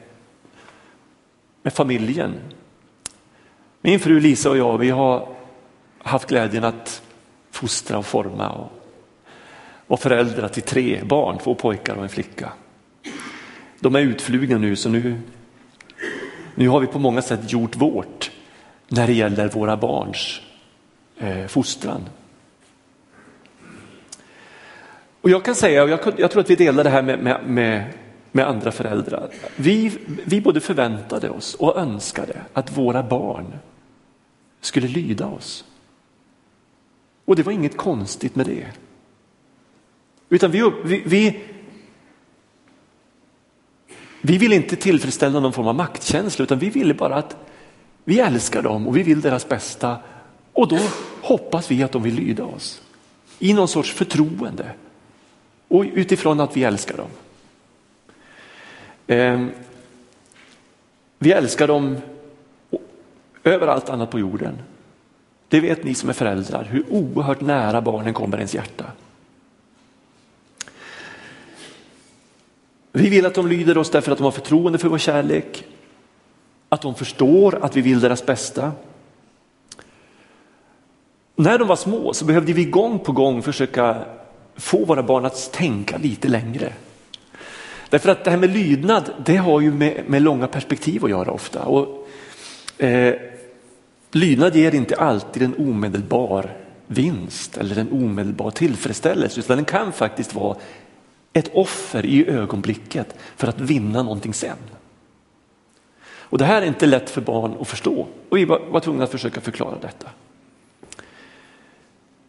med 1.62 1.72
familjen? 1.72 2.34
Min 3.80 4.00
fru 4.00 4.20
Lisa 4.20 4.50
och 4.50 4.56
jag, 4.56 4.78
vi 4.78 4.90
har 4.90 5.28
haft 5.98 6.28
glädjen 6.28 6.64
att 6.64 7.02
fostra 7.50 7.98
och 7.98 8.06
forma 8.06 8.50
och, 8.50 8.72
vara 9.86 10.00
föräldrar 10.00 10.48
till 10.48 10.62
tre 10.62 11.04
barn, 11.04 11.38
två 11.38 11.54
pojkar 11.54 11.96
och 11.96 12.02
en 12.02 12.08
flicka. 12.08 12.52
De 13.84 13.94
är 13.94 14.00
utflugna 14.00 14.58
nu 14.58 14.76
så 14.76 14.88
nu, 14.88 15.20
nu 16.54 16.68
har 16.68 16.80
vi 16.80 16.86
på 16.86 16.98
många 16.98 17.22
sätt 17.22 17.52
gjort 17.52 17.76
vårt 17.76 18.30
när 18.88 19.06
det 19.06 19.12
gäller 19.12 19.48
våra 19.48 19.76
barns 19.76 20.40
eh, 21.18 21.46
fostran. 21.46 22.08
Och 25.20 25.30
jag 25.30 25.44
kan 25.44 25.54
säga, 25.54 25.82
och 25.82 25.88
jag, 25.88 26.00
jag 26.16 26.30
tror 26.30 26.40
att 26.42 26.50
vi 26.50 26.56
delar 26.56 26.84
det 26.84 26.90
här 26.90 27.02
med, 27.02 27.18
med, 27.18 27.46
med, 27.46 27.92
med 28.32 28.48
andra 28.48 28.72
föräldrar. 28.72 29.30
Vi, 29.56 29.98
vi 30.24 30.40
både 30.40 30.60
förväntade 30.60 31.30
oss 31.30 31.54
och 31.54 31.76
önskade 31.76 32.36
att 32.52 32.76
våra 32.76 33.02
barn 33.02 33.52
skulle 34.60 34.88
lyda 34.88 35.26
oss. 35.26 35.64
Och 37.24 37.36
det 37.36 37.42
var 37.42 37.52
inget 37.52 37.76
konstigt 37.76 38.36
med 38.36 38.46
det. 38.46 38.66
Utan 40.28 40.50
vi, 40.50 40.72
vi, 40.84 41.02
vi, 41.06 41.42
vi 44.26 44.38
vill 44.38 44.52
inte 44.52 44.76
tillfredsställa 44.76 45.40
någon 45.40 45.52
form 45.52 45.66
av 45.66 45.74
maktkänsla 45.74 46.42
utan 46.42 46.58
vi 46.58 46.70
ville 46.70 46.94
bara 46.94 47.16
att 47.16 47.36
vi 48.04 48.20
älskar 48.20 48.62
dem 48.62 48.88
och 48.88 48.96
vi 48.96 49.02
vill 49.02 49.20
deras 49.20 49.48
bästa 49.48 49.96
och 50.52 50.68
då 50.68 50.78
hoppas 51.22 51.70
vi 51.70 51.82
att 51.82 51.92
de 51.92 52.02
vill 52.02 52.14
lyda 52.14 52.44
oss. 52.44 52.82
I 53.38 53.54
någon 53.54 53.68
sorts 53.68 53.92
förtroende 53.92 54.70
och 55.68 55.84
utifrån 55.94 56.40
att 56.40 56.56
vi 56.56 56.64
älskar 56.64 56.96
dem. 56.96 57.08
Ehm, 59.06 59.50
vi 61.18 61.32
älskar 61.32 61.68
dem 61.68 61.96
över 63.44 63.66
allt 63.66 63.88
annat 63.88 64.10
på 64.10 64.18
jorden. 64.18 64.58
Det 65.48 65.60
vet 65.60 65.84
ni 65.84 65.94
som 65.94 66.08
är 66.08 66.12
föräldrar, 66.12 66.64
hur 66.64 66.84
oerhört 66.90 67.40
nära 67.40 67.80
barnen 67.80 68.14
kommer 68.14 68.36
ens 68.36 68.54
hjärta. 68.54 68.84
Vi 72.96 73.08
vill 73.08 73.26
att 73.26 73.34
de 73.34 73.48
lyder 73.48 73.78
oss 73.78 73.90
därför 73.90 74.12
att 74.12 74.18
de 74.18 74.24
har 74.24 74.30
förtroende 74.30 74.78
för 74.78 74.88
vår 74.88 74.98
kärlek, 74.98 75.64
att 76.68 76.82
de 76.82 76.94
förstår 76.94 77.58
att 77.62 77.76
vi 77.76 77.80
vill 77.80 78.00
deras 78.00 78.26
bästa. 78.26 78.72
När 81.36 81.58
de 81.58 81.68
var 81.68 81.76
små 81.76 82.14
så 82.14 82.24
behövde 82.24 82.52
vi 82.52 82.64
gång 82.64 82.98
på 82.98 83.12
gång 83.12 83.42
försöka 83.42 84.04
få 84.56 84.84
våra 84.84 85.02
barn 85.02 85.24
att 85.24 85.52
tänka 85.52 85.98
lite 85.98 86.28
längre. 86.28 86.72
Därför 87.90 88.08
att 88.08 88.24
det 88.24 88.30
här 88.30 88.38
med 88.38 88.50
lydnad, 88.50 89.10
det 89.24 89.36
har 89.36 89.60
ju 89.60 89.72
med, 89.72 90.04
med 90.06 90.22
långa 90.22 90.46
perspektiv 90.46 91.04
att 91.04 91.10
göra 91.10 91.30
ofta. 91.30 91.62
Och, 91.62 92.08
eh, 92.78 93.14
lydnad 94.12 94.56
ger 94.56 94.74
inte 94.74 94.96
alltid 94.96 95.42
en 95.42 95.54
omedelbar 95.68 96.50
vinst 96.86 97.56
eller 97.56 97.78
en 97.78 97.92
omedelbar 97.92 98.50
tillfredsställelse, 98.50 99.40
utan 99.40 99.56
den 99.56 99.64
kan 99.64 99.92
faktiskt 99.92 100.34
vara 100.34 100.56
ett 101.34 101.50
offer 101.54 102.06
i 102.06 102.28
ögonblicket 102.28 103.14
för 103.36 103.48
att 103.48 103.60
vinna 103.60 104.02
någonting 104.02 104.34
sen. 104.34 104.56
Och 106.04 106.38
det 106.38 106.44
här 106.44 106.62
är 106.62 106.66
inte 106.66 106.86
lätt 106.86 107.10
för 107.10 107.20
barn 107.20 107.56
att 107.60 107.68
förstå 107.68 108.06
och 108.28 108.36
vi 108.36 108.44
var, 108.44 108.80
tvungna 108.80 109.04
att 109.04 109.10
försöka 109.10 109.40
förklara 109.40 109.78
detta. 109.80 110.08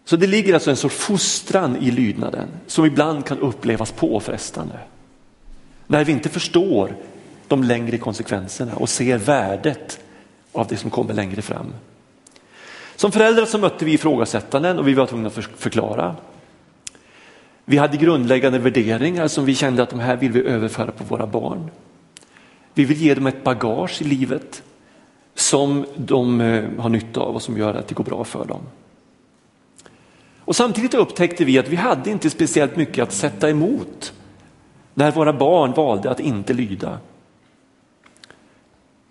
Så 0.06 0.16
det 0.16 0.28
ligger 0.28 0.54
alltså 0.54 0.70
en 0.70 0.78
sorts 0.78 0.96
fostran 0.96 1.78
i 1.78 1.92
lydnaden 1.92 2.48
som 2.68 2.86
ibland 2.86 3.26
kan 3.26 3.40
upplevas 3.40 3.92
påfrestande. 3.92 4.80
När 5.88 6.06
vi 6.06 6.12
inte 6.12 6.30
förstår 6.30 6.96
de 7.48 7.64
längre 7.64 7.98
konsekvenserna 7.98 8.76
och 8.76 8.90
ser 8.90 9.18
värdet 9.18 10.00
av 10.52 10.68
det 10.68 10.78
som 10.78 10.90
kommer 10.90 11.14
längre 11.14 11.42
fram. 11.42 11.74
Som 12.96 13.12
föräldrar 13.12 13.46
så 13.46 13.58
mötte 13.58 13.86
vi 13.86 13.94
ifrågasättanden 13.94 14.80
och 14.80 14.88
vi 14.88 14.94
var 14.94 15.06
tvungna 15.06 15.28
att 15.28 15.46
förklara. 15.58 16.16
Vi 17.66 17.78
hade 17.78 17.98
grundläggande 17.98 18.60
värderingar 18.60 19.28
som 19.28 19.46
vi 19.46 19.56
kände 19.56 19.84
att 19.84 19.90
de 19.90 20.00
här 20.00 20.16
vill 20.16 20.32
vi 20.32 20.44
överföra 20.44 20.92
på 20.92 21.04
våra 21.04 21.28
barn. 21.28 21.72
Vi 22.74 22.86
vill 22.86 23.02
ge 23.02 23.14
dem 23.14 23.28
ett 23.28 23.44
bagage 23.44 24.02
i 24.02 24.06
livet 24.06 24.64
som 25.36 25.86
de 25.96 26.42
eh, 26.42 26.64
har 26.78 26.90
nytta 26.90 27.20
av 27.20 27.36
och 27.36 27.42
som 27.42 27.58
gör 27.58 27.74
att 27.74 27.88
det 27.88 27.96
går 27.96 28.04
bra 28.04 28.24
för 28.24 28.46
dem. 28.46 28.62
Och 30.40 30.56
samtidigt 30.56 30.94
upptäckte 30.94 31.46
vi 31.46 31.60
att 31.60 31.68
vi 31.70 31.76
hade 31.76 32.12
inte 32.12 32.30
speciellt 32.30 32.76
mycket 32.76 33.04
att 33.04 33.14
sätta 33.14 33.50
emot 33.50 34.14
när 34.94 35.12
våra 35.12 35.34
barn 35.34 35.72
valde 35.72 36.12
att 36.12 36.20
inte 36.20 36.54
lyda. 36.54 37.00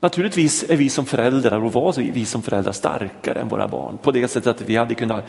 Naturligtvis 0.01 0.71
är 0.71 0.77
vi 0.77 0.89
som 0.89 1.07
föräldrar 1.07 1.65
och 1.65 1.73
var 1.73 1.93
vi 1.93 2.25
som 2.25 2.43
föräldrar 2.43 2.73
starkare 2.73 3.41
än 3.41 3.49
våra 3.49 3.69
barn 3.69 3.99
på 4.03 4.11
det 4.11 4.29
sättet 4.29 4.61
att 4.61 4.69
vi 4.69 4.77
hade 4.77 4.95
kunnat, 4.95 5.25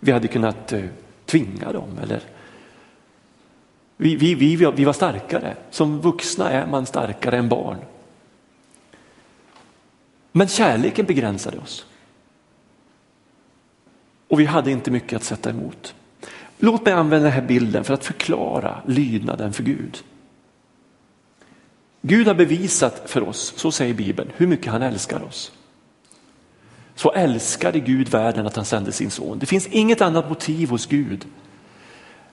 vi 0.00 0.12
hade 0.12 0.28
kunnat 0.28 0.72
eh, 0.72 0.84
tvinga 1.26 1.72
dem. 1.72 1.88
Eller 2.02 2.20
vi, 3.96 4.16
vi, 4.16 4.34
vi, 4.34 4.56
vi 4.56 4.84
var 4.84 4.92
starkare. 4.92 5.56
Som 5.70 6.00
vuxna 6.00 6.50
är 6.50 6.66
man 6.66 6.86
starkare 6.86 7.38
än 7.38 7.48
barn. 7.48 7.78
Men 10.32 10.48
kärleken 10.48 11.06
begränsade 11.06 11.58
oss. 11.58 11.86
Och 14.28 14.40
vi 14.40 14.44
hade 14.44 14.70
inte 14.70 14.90
mycket 14.90 15.16
att 15.16 15.24
sätta 15.24 15.50
emot. 15.50 15.94
Låt 16.58 16.84
mig 16.84 16.94
använda 16.94 17.24
den 17.24 17.32
här 17.32 17.48
bilden 17.48 17.84
för 17.84 17.94
att 17.94 18.04
förklara 18.04 18.82
lydnaden 18.86 19.52
för 19.52 19.62
Gud. 19.62 20.02
Gud 22.02 22.26
har 22.26 22.34
bevisat 22.34 23.10
för 23.10 23.28
oss, 23.28 23.54
så 23.56 23.72
säger 23.72 23.94
Bibeln, 23.94 24.30
hur 24.36 24.46
mycket 24.46 24.72
han 24.72 24.82
älskar 24.82 25.22
oss. 25.22 25.52
Så 26.94 27.12
älskade 27.12 27.80
Gud 27.80 28.08
världen 28.08 28.46
att 28.46 28.56
han 28.56 28.64
sände 28.64 28.92
sin 28.92 29.10
son. 29.10 29.38
Det 29.38 29.46
finns 29.46 29.66
inget 29.66 30.00
annat 30.00 30.28
motiv 30.28 30.70
hos 30.70 30.86
Gud 30.86 31.24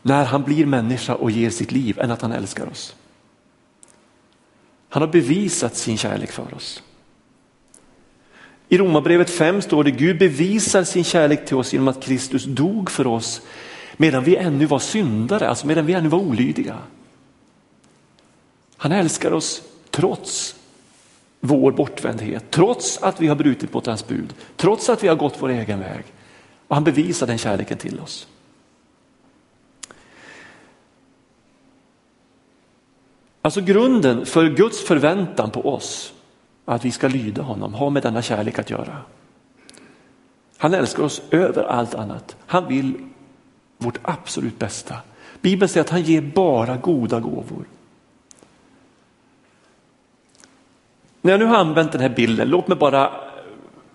när 0.01 0.25
han 0.25 0.43
blir 0.43 0.65
människa 0.65 1.15
och 1.15 1.31
ger 1.31 1.49
sitt 1.49 1.71
liv 1.71 1.99
än 1.99 2.11
att 2.11 2.21
han 2.21 2.31
älskar 2.31 2.69
oss. 2.69 2.95
Han 4.89 5.01
har 5.01 5.09
bevisat 5.09 5.77
sin 5.77 5.97
kärlek 5.97 6.31
för 6.31 6.53
oss. 6.53 6.83
I 8.69 8.77
Romarbrevet 8.77 9.29
5 9.29 9.61
står 9.61 9.83
det 9.83 9.91
Gud 9.91 10.17
bevisar 10.17 10.83
sin 10.83 11.03
kärlek 11.03 11.45
till 11.45 11.57
oss 11.57 11.73
genom 11.73 11.87
att 11.87 12.03
Kristus 12.03 12.45
dog 12.45 12.91
för 12.91 13.07
oss 13.07 13.41
medan 13.97 14.23
vi 14.23 14.35
ännu 14.35 14.65
var 14.65 14.79
syndare, 14.79 15.49
alltså 15.49 15.67
medan 15.67 15.85
vi 15.85 15.93
ännu 15.93 16.09
var 16.09 16.19
olydiga. 16.19 16.77
Han 18.77 18.91
älskar 18.91 19.31
oss 19.31 19.61
trots 19.89 20.55
vår 21.39 21.71
bortvändhet, 21.71 22.51
trots 22.51 22.97
att 22.97 23.21
vi 23.21 23.27
har 23.27 23.35
brutit 23.35 23.73
mot 23.73 23.85
hans 23.85 24.07
bud, 24.07 24.33
trots 24.55 24.89
att 24.89 25.03
vi 25.03 25.07
har 25.07 25.15
gått 25.15 25.35
vår 25.39 25.49
egen 25.49 25.79
väg. 25.79 26.03
Och 26.67 26.75
han 26.75 26.83
bevisar 26.83 27.27
den 27.27 27.37
kärleken 27.37 27.77
till 27.77 27.99
oss. 27.99 28.27
Alltså 33.41 33.61
grunden 33.61 34.25
för 34.25 34.49
Guds 34.49 34.83
förväntan 34.83 35.51
på 35.51 35.73
oss, 35.73 36.13
att 36.65 36.85
vi 36.85 36.91
ska 36.91 37.07
lyda 37.07 37.41
honom, 37.41 37.73
har 37.73 37.89
med 37.89 38.03
denna 38.03 38.21
kärlek 38.21 38.59
att 38.59 38.69
göra. 38.69 38.97
Han 40.57 40.73
älskar 40.73 41.03
oss 41.03 41.21
över 41.31 41.63
allt 41.63 41.95
annat. 41.95 42.35
Han 42.45 42.67
vill 42.67 43.09
vårt 43.77 43.99
absolut 44.01 44.59
bästa. 44.59 44.95
Bibeln 45.41 45.69
säger 45.69 45.83
att 45.83 45.89
han 45.89 46.01
ger 46.01 46.21
bara 46.21 46.77
goda 46.77 47.19
gåvor. 47.19 47.65
När 51.21 51.31
jag 51.31 51.39
nu 51.39 51.45
har 51.45 51.55
använt 51.55 51.91
den 51.91 52.01
här 52.01 52.09
bilden, 52.09 52.49
låt 52.49 52.67
mig 52.67 52.77
bara 52.77 53.11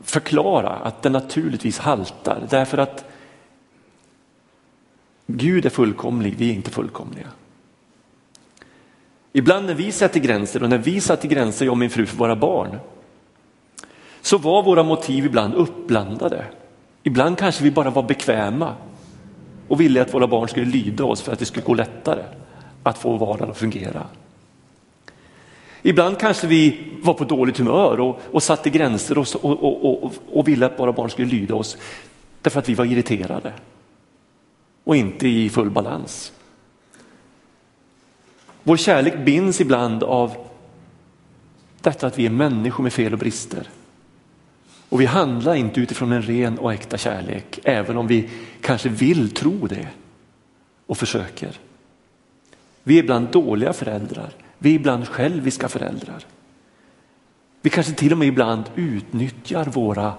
förklara 0.03 0.71
att 0.71 1.03
den 1.03 1.12
naturligtvis 1.12 1.79
haltar 1.79 2.47
därför 2.50 2.79
att 2.79 3.05
Gud 5.26 5.67
är 5.67 5.71
fullkomlig, 5.71 6.35
vi 6.38 6.50
är 6.50 6.55
inte 6.55 6.71
fullkomliga. 6.71 7.26
Ibland 9.37 9.66
när 9.66 9.75
vi 9.75 9.93
sätter 9.93 10.21
gränser 10.21 10.62
och 10.62 10.69
när 10.69 10.78
vi 10.78 11.00
satte 11.00 11.28
gränser, 11.28 11.64
jag 11.64 11.73
och 11.73 11.78
min 11.78 11.90
fru, 11.90 12.07
för 12.07 12.16
våra 12.16 12.37
barn, 12.37 12.78
så 14.21 14.38
var 14.38 14.62
våra 14.62 14.83
motiv 14.83 15.26
ibland 15.26 15.55
uppblandade. 15.55 16.45
Ibland 17.02 17.38
kanske 17.38 17.64
vi 17.64 17.71
bara 17.71 17.90
var 17.90 18.02
bekväma 18.02 18.75
och 19.69 19.81
ville 19.81 20.02
att 20.02 20.14
våra 20.14 20.26
barn 20.26 20.49
skulle 20.49 20.66
lyda 20.66 21.05
oss 21.05 21.23
för 21.23 21.33
att 21.33 21.38
det 21.38 21.45
skulle 21.45 21.66
gå 21.66 21.75
lättare 21.75 22.23
att 22.83 22.99
få 22.99 23.16
vardagen 23.16 23.50
att 23.50 23.59
fungera. 23.59 24.02
Ibland 25.83 26.19
kanske 26.19 26.47
vi 26.47 26.93
var 27.02 27.14
på 27.14 27.25
dåligt 27.25 27.59
humör 27.59 28.00
och, 28.00 28.21
och 28.33 28.43
satte 28.43 28.71
gränser 28.71 29.19
och, 29.19 29.26
och, 29.43 30.05
och, 30.05 30.12
och 30.33 30.49
ville 30.49 30.66
att 30.66 30.78
våra 30.78 30.93
barn 30.93 31.11
skulle 31.11 31.28
lyda 31.28 31.55
oss 31.55 31.76
därför 32.43 32.59
att 32.59 32.69
vi 32.69 32.75
var 32.75 32.85
irriterade 32.85 33.52
och 34.85 34.97
inte 34.97 35.28
i 35.28 35.49
full 35.49 35.71
balans. 35.71 36.33
Vår 38.66 38.76
kärlek 38.76 39.18
binds 39.25 39.61
ibland 39.61 40.02
av 40.02 40.37
detta 41.80 42.06
att 42.06 42.18
vi 42.18 42.26
är 42.26 42.30
människor 42.30 42.82
med 42.82 42.92
fel 42.92 43.12
och 43.12 43.18
brister. 43.18 43.68
Och 44.88 45.00
vi 45.00 45.06
handlar 45.06 45.54
inte 45.54 45.80
utifrån 45.80 46.12
en 46.12 46.23
ren 46.23 46.58
och 46.58 46.73
äkta 46.73 46.99
kärlek, 46.99 47.58
även 47.64 47.96
om 47.96 48.06
vi 48.06 48.30
kanske 48.61 48.88
vill 48.88 49.30
tro 49.30 49.66
det 49.66 49.88
och 50.87 50.99
försöker. 50.99 51.58
Vi 52.82 52.99
är 52.99 53.02
ibland 53.02 53.28
dåliga 53.28 53.73
föräldrar, 53.73 54.30
vi 54.58 54.70
är 54.70 54.75
ibland 54.75 55.08
själviska 55.08 55.68
föräldrar. 55.68 56.26
Vi 57.62 57.70
kanske 57.70 57.92
till 57.92 58.12
och 58.12 58.18
med 58.18 58.28
ibland 58.28 58.64
utnyttjar 58.75 59.64
våra 59.64 60.12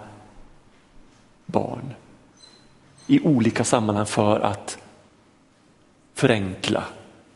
barn 1.46 1.94
i 3.08 3.20
olika 3.20 3.63
sammanhang 3.63 4.06
för 4.06 4.39
att 4.39 4.77
förenkla 6.13 6.84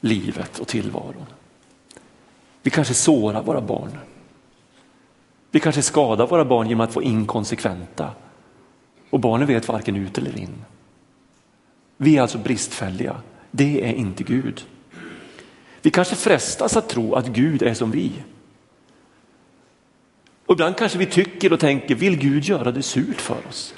livet 0.01 0.59
och 0.59 0.67
tillvaron. 0.67 1.25
Vi 2.61 2.69
kanske 2.69 2.93
sårar 2.93 3.43
våra 3.43 3.61
barn. 3.61 3.97
Vi 5.51 5.59
kanske 5.59 5.81
skadar 5.81 6.27
våra 6.27 6.45
barn 6.45 6.69
genom 6.69 6.81
att 6.81 6.95
vara 6.95 7.05
inkonsekventa 7.05 8.11
och 9.09 9.19
barnen 9.19 9.47
vet 9.47 9.67
varken 9.67 9.95
ut 9.95 10.17
eller 10.17 10.39
in. 10.39 10.65
Vi 11.97 12.17
är 12.17 12.21
alltså 12.21 12.37
bristfälliga. 12.37 13.15
Det 13.51 13.89
är 13.89 13.93
inte 13.93 14.23
Gud. 14.23 14.65
Vi 15.81 15.91
kanske 15.91 16.15
frestas 16.15 16.77
att 16.77 16.89
tro 16.89 17.15
att 17.15 17.27
Gud 17.27 17.61
är 17.61 17.73
som 17.73 17.91
vi. 17.91 18.11
Och 20.45 20.53
ibland 20.53 20.77
kanske 20.77 20.97
vi 20.97 21.05
tycker 21.05 21.53
och 21.53 21.59
tänker, 21.59 21.95
vill 21.95 22.17
Gud 22.17 22.43
göra 22.43 22.71
det 22.71 22.83
surt 22.83 23.21
för 23.21 23.47
oss? 23.49 23.73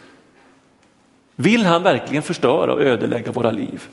Vill 1.36 1.66
han 1.66 1.84
verkligen 1.84 2.24
förstöra 2.24 2.74
och 2.74 2.82
ödelägga 2.82 3.32
våra 3.32 3.52
liv? 3.52 3.88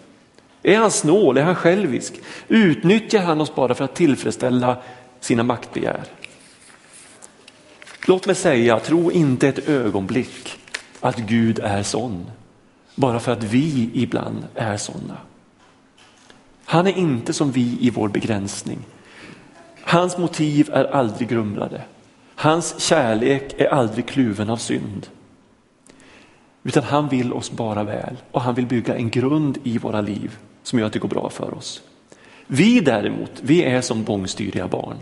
Är 0.63 0.77
han 0.77 0.91
snål? 0.91 1.39
Är 1.39 1.43
han 1.43 1.55
självisk? 1.55 2.21
Utnyttjar 2.49 3.23
han 3.23 3.41
oss 3.41 3.55
bara 3.55 3.75
för 3.75 3.85
att 3.85 3.95
tillfredsställa 3.95 4.77
sina 5.21 5.43
maktbegär? 5.43 6.05
Låt 8.07 8.27
mig 8.27 8.35
säga, 8.35 8.81
tro 8.81 9.11
inte 9.11 9.49
ett 9.49 9.69
ögonblick 9.69 10.59
att 11.01 11.17
Gud 11.17 11.59
är 11.59 11.83
sån, 11.83 12.27
bara 12.95 13.21
för 13.21 13.33
att 13.33 13.43
vi 13.43 13.91
ibland 13.95 14.47
är 14.55 14.77
sådana. 14.77 15.17
Han 16.65 16.87
är 16.87 16.99
inte 16.99 17.33
som 17.33 17.53
vi 17.53 17.79
i 17.81 17.91
vår 17.91 18.09
begränsning. 18.09 18.79
Hans 19.83 20.19
motiv 20.19 20.71
är 20.73 20.85
aldrig 20.85 21.29
grumlade. 21.29 21.83
Hans 22.35 22.81
kärlek 22.81 23.55
är 23.59 23.69
aldrig 23.69 24.07
kluven 24.07 24.51
av 24.51 24.57
synd. 24.57 25.07
Utan 26.63 26.83
han 26.83 27.09
vill 27.09 27.33
oss 27.33 27.51
bara 27.51 27.83
väl 27.83 28.17
och 28.31 28.41
han 28.41 28.55
vill 28.55 28.67
bygga 28.67 28.97
en 28.97 29.11
grund 29.11 29.59
i 29.63 29.79
våra 29.79 30.01
liv 30.01 30.39
som 30.63 30.79
gör 30.79 30.87
att 30.87 30.93
det 30.93 30.99
går 30.99 31.09
bra 31.09 31.31
för 31.31 31.55
oss. 31.55 31.83
Vi 32.47 32.81
däremot, 32.81 33.33
vi 33.41 33.63
är 33.63 33.81
som 33.81 34.05
bångstyriga 34.05 34.69
barn. 34.69 34.97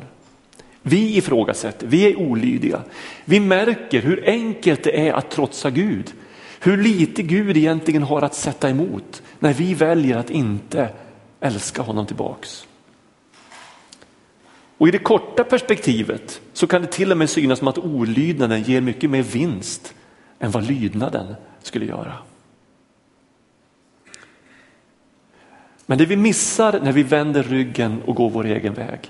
Vi 0.82 1.16
ifrågasätter, 1.16 1.86
vi 1.86 2.12
är 2.12 2.16
olydiga. 2.16 2.82
Vi 3.24 3.40
märker 3.40 4.02
hur 4.02 4.24
enkelt 4.26 4.84
det 4.84 5.08
är 5.08 5.12
att 5.12 5.30
trotsa 5.30 5.70
Gud. 5.70 6.12
Hur 6.60 6.76
lite 6.76 7.22
Gud 7.22 7.56
egentligen 7.56 8.02
har 8.02 8.22
att 8.22 8.34
sätta 8.34 8.70
emot 8.70 9.22
när 9.38 9.52
vi 9.52 9.74
väljer 9.74 10.16
att 10.16 10.30
inte 10.30 10.88
älska 11.40 11.82
honom 11.82 12.06
tillbaks. 12.06 12.66
Och 14.78 14.88
i 14.88 14.90
det 14.90 14.98
korta 14.98 15.44
perspektivet 15.44 16.40
så 16.52 16.66
kan 16.66 16.82
det 16.82 16.88
till 16.88 17.12
och 17.12 17.18
med 17.18 17.30
synas 17.30 17.58
som 17.58 17.68
att 17.68 17.78
olydnaden 17.78 18.62
ger 18.62 18.80
mycket 18.80 19.10
mer 19.10 19.22
vinst 19.22 19.94
än 20.38 20.50
vad 20.50 20.64
lydnaden 20.64 21.34
skulle 21.62 21.86
göra. 21.86 22.12
Men 25.90 25.98
det 25.98 26.06
vi 26.06 26.16
missar 26.16 26.80
när 26.80 26.92
vi 26.92 27.02
vänder 27.02 27.42
ryggen 27.42 28.02
och 28.02 28.16
går 28.16 28.30
vår 28.30 28.44
egen 28.44 28.74
väg, 28.74 29.00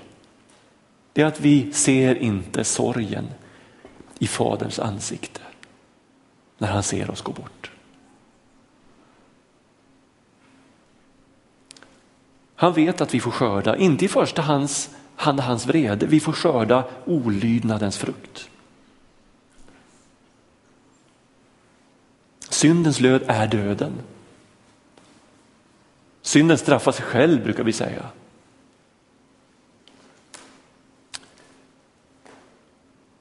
det 1.13 1.21
är 1.21 1.25
att 1.25 1.41
vi 1.41 1.73
ser 1.73 2.15
inte 2.15 2.63
sorgen 2.63 3.27
i 4.19 4.27
faderns 4.27 4.79
ansikte 4.79 5.41
när 6.57 6.67
han 6.67 6.83
ser 6.83 7.11
oss 7.11 7.21
gå 7.21 7.31
bort. 7.31 7.71
Han 12.55 12.73
vet 12.73 13.01
att 13.01 13.13
vi 13.13 13.19
får 13.19 13.31
skörda, 13.31 13.77
inte 13.77 14.05
i 14.05 14.07
första 14.07 14.41
hand 14.41 15.39
hans 15.39 15.67
vrede, 15.67 16.05
vi 16.05 16.19
får 16.19 16.33
skörda 16.33 16.83
olydnadens 17.05 17.97
frukt. 17.97 18.49
Syndens 22.49 22.99
löd 22.99 23.23
är 23.27 23.47
döden. 23.47 23.93
Synden 26.29 26.57
straffar 26.57 26.91
sig 26.91 27.05
själv 27.05 27.43
brukar 27.43 27.63
vi 27.63 27.73
säga. 27.73 28.05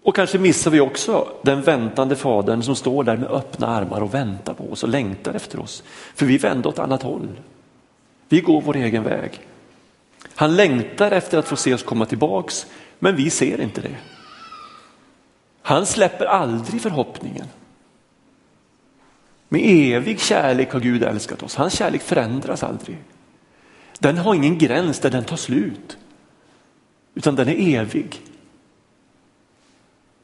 Och 0.02 0.16
kanske 0.16 0.38
missar 0.38 0.70
vi 0.70 0.80
också 0.80 1.28
den 1.42 1.62
väntande 1.62 2.16
fadern 2.16 2.62
som 2.62 2.76
står 2.76 3.04
där 3.04 3.16
med 3.16 3.30
öppna 3.30 3.66
armar 3.66 4.00
och 4.00 4.14
väntar 4.14 4.54
på 4.54 4.72
oss 4.72 4.82
och 4.82 4.88
längtar 4.88 5.34
efter 5.34 5.60
oss. 5.60 5.82
För 6.14 6.26
vi 6.26 6.38
vänder 6.38 6.68
åt 6.68 6.78
annat 6.78 7.02
håll. 7.02 7.28
Vi 8.28 8.40
går 8.40 8.60
vår 8.60 8.76
egen 8.76 9.02
väg. 9.02 9.40
Han 10.34 10.56
längtar 10.56 11.10
efter 11.10 11.38
att 11.38 11.48
få 11.48 11.56
se 11.56 11.74
oss 11.74 11.82
komma 11.82 12.06
tillbaks, 12.06 12.66
men 12.98 13.16
vi 13.16 13.30
ser 13.30 13.60
inte 13.60 13.80
det. 13.80 13.96
Han 15.62 15.86
släpper 15.86 16.26
aldrig 16.26 16.82
förhoppningen. 16.82 17.46
Med 19.48 19.60
evig 19.64 20.20
kärlek 20.20 20.72
har 20.72 20.80
Gud 20.80 21.02
älskat 21.02 21.42
oss. 21.42 21.56
Hans 21.56 21.74
kärlek 21.74 22.02
förändras 22.02 22.62
aldrig. 22.62 22.98
Den 23.98 24.18
har 24.18 24.34
ingen 24.34 24.58
gräns 24.58 25.00
där 25.00 25.10
den 25.10 25.24
tar 25.24 25.36
slut, 25.36 25.98
utan 27.14 27.34
den 27.34 27.48
är 27.48 27.80
evig. 27.80 28.20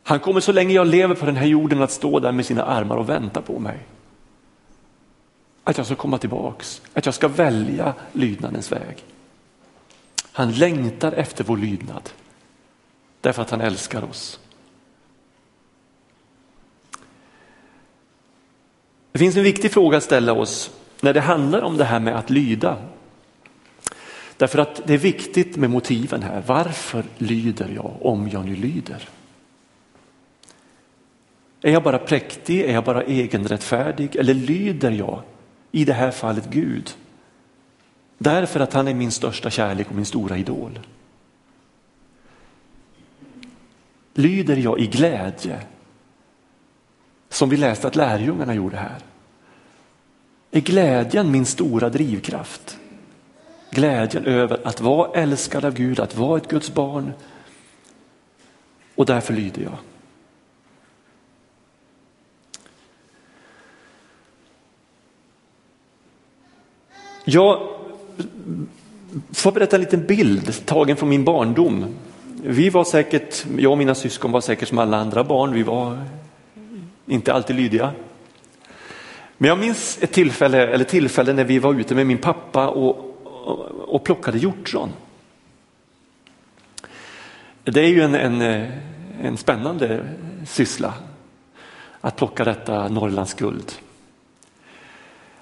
Han 0.02 0.20
kommer 0.20 0.40
så 0.40 0.52
länge 0.52 0.74
jag 0.74 0.86
lever 0.86 1.14
på 1.14 1.26
den 1.26 1.36
här 1.36 1.46
jorden 1.46 1.82
att 1.82 1.90
stå 1.90 2.20
där 2.20 2.32
med 2.32 2.46
sina 2.46 2.62
armar 2.64 2.96
och 2.96 3.08
vänta 3.08 3.42
på 3.42 3.58
mig. 3.58 3.78
Att 5.64 5.76
jag 5.76 5.86
ska 5.86 5.94
komma 5.94 6.18
tillbaks, 6.18 6.82
att 6.94 7.06
jag 7.06 7.14
ska 7.14 7.28
välja 7.28 7.94
lydnadens 8.12 8.72
väg. 8.72 9.04
Han 10.32 10.52
längtar 10.52 11.12
efter 11.12 11.44
vår 11.44 11.56
lydnad 11.56 12.10
därför 13.20 13.42
att 13.42 13.50
han 13.50 13.60
älskar 13.60 14.04
oss. 14.04 14.40
Det 19.14 19.18
finns 19.18 19.36
en 19.36 19.42
viktig 19.42 19.72
fråga 19.72 19.96
att 19.96 20.02
ställa 20.02 20.32
oss 20.32 20.70
när 21.00 21.12
det 21.12 21.20
handlar 21.20 21.62
om 21.62 21.76
det 21.76 21.84
här 21.84 22.00
med 22.00 22.16
att 22.16 22.30
lyda. 22.30 22.76
Därför 24.36 24.58
att 24.58 24.82
det 24.86 24.94
är 24.94 24.98
viktigt 24.98 25.56
med 25.56 25.70
motiven 25.70 26.22
här. 26.22 26.42
Varför 26.46 27.04
lyder 27.18 27.68
jag 27.74 27.92
om 28.00 28.28
jag 28.28 28.44
nu 28.44 28.56
lyder? 28.56 29.08
Är 31.62 31.72
jag 31.72 31.82
bara 31.82 31.98
präktig? 31.98 32.60
Är 32.60 32.72
jag 32.72 32.84
bara 32.84 33.02
egenrättfärdig? 33.02 34.16
Eller 34.16 34.34
lyder 34.34 34.90
jag 34.90 35.22
i 35.72 35.84
det 35.84 35.92
här 35.92 36.10
fallet 36.10 36.50
Gud? 36.50 36.94
Därför 38.18 38.60
att 38.60 38.72
han 38.72 38.88
är 38.88 38.94
min 38.94 39.10
största 39.10 39.50
kärlek 39.50 39.88
och 39.88 39.96
min 39.96 40.06
stora 40.06 40.36
idol. 40.36 40.80
Lyder 44.14 44.56
jag 44.56 44.80
i 44.80 44.86
glädje 44.86 45.60
som 47.34 47.48
vi 47.48 47.56
läste 47.56 47.86
att 47.86 47.96
lärjungarna 47.96 48.54
gjorde 48.54 48.76
här. 48.76 48.98
Är 50.50 50.60
glädjen 50.60 51.30
min 51.30 51.46
stora 51.46 51.88
drivkraft? 51.88 52.78
Glädjen 53.70 54.26
över 54.26 54.60
att 54.64 54.80
vara 54.80 55.20
älskad 55.22 55.64
av 55.64 55.74
Gud, 55.74 56.00
att 56.00 56.16
vara 56.16 56.36
ett 56.36 56.48
Guds 56.48 56.74
barn. 56.74 57.12
Och 58.94 59.06
därför 59.06 59.34
lyder 59.34 59.62
jag. 59.62 59.76
Jag 67.24 67.68
får 69.32 69.52
berätta 69.52 69.76
en 69.76 69.82
liten 69.82 70.06
bild 70.06 70.66
tagen 70.66 70.96
från 70.96 71.08
min 71.08 71.24
barndom. 71.24 71.86
Vi 72.42 72.70
var 72.70 72.84
säkert, 72.84 73.46
jag 73.58 73.72
och 73.72 73.78
mina 73.78 73.94
syskon 73.94 74.32
var 74.32 74.40
säkert 74.40 74.68
som 74.68 74.78
alla 74.78 74.96
andra 74.96 75.24
barn, 75.24 75.52
vi 75.52 75.62
var 75.62 75.98
inte 77.06 77.32
alltid 77.32 77.56
lydiga. 77.56 77.92
Men 79.38 79.48
jag 79.48 79.58
minns 79.58 79.98
ett 80.02 80.12
tillfälle, 80.12 80.66
eller 80.66 80.84
tillfälle 80.84 81.32
när 81.32 81.44
vi 81.44 81.58
var 81.58 81.74
ute 81.74 81.94
med 81.94 82.06
min 82.06 82.18
pappa 82.18 82.68
och, 82.68 83.16
och, 83.24 83.58
och 83.94 84.04
plockade 84.04 84.38
hjortron. 84.38 84.92
Det 87.64 87.80
är 87.80 87.88
ju 87.88 88.02
en, 88.02 88.14
en, 88.14 88.42
en 89.22 89.36
spännande 89.36 90.08
syssla 90.46 90.94
att 92.00 92.16
plocka 92.16 92.44
detta 92.44 92.88
Norrlands 92.88 93.34
guld. 93.34 93.72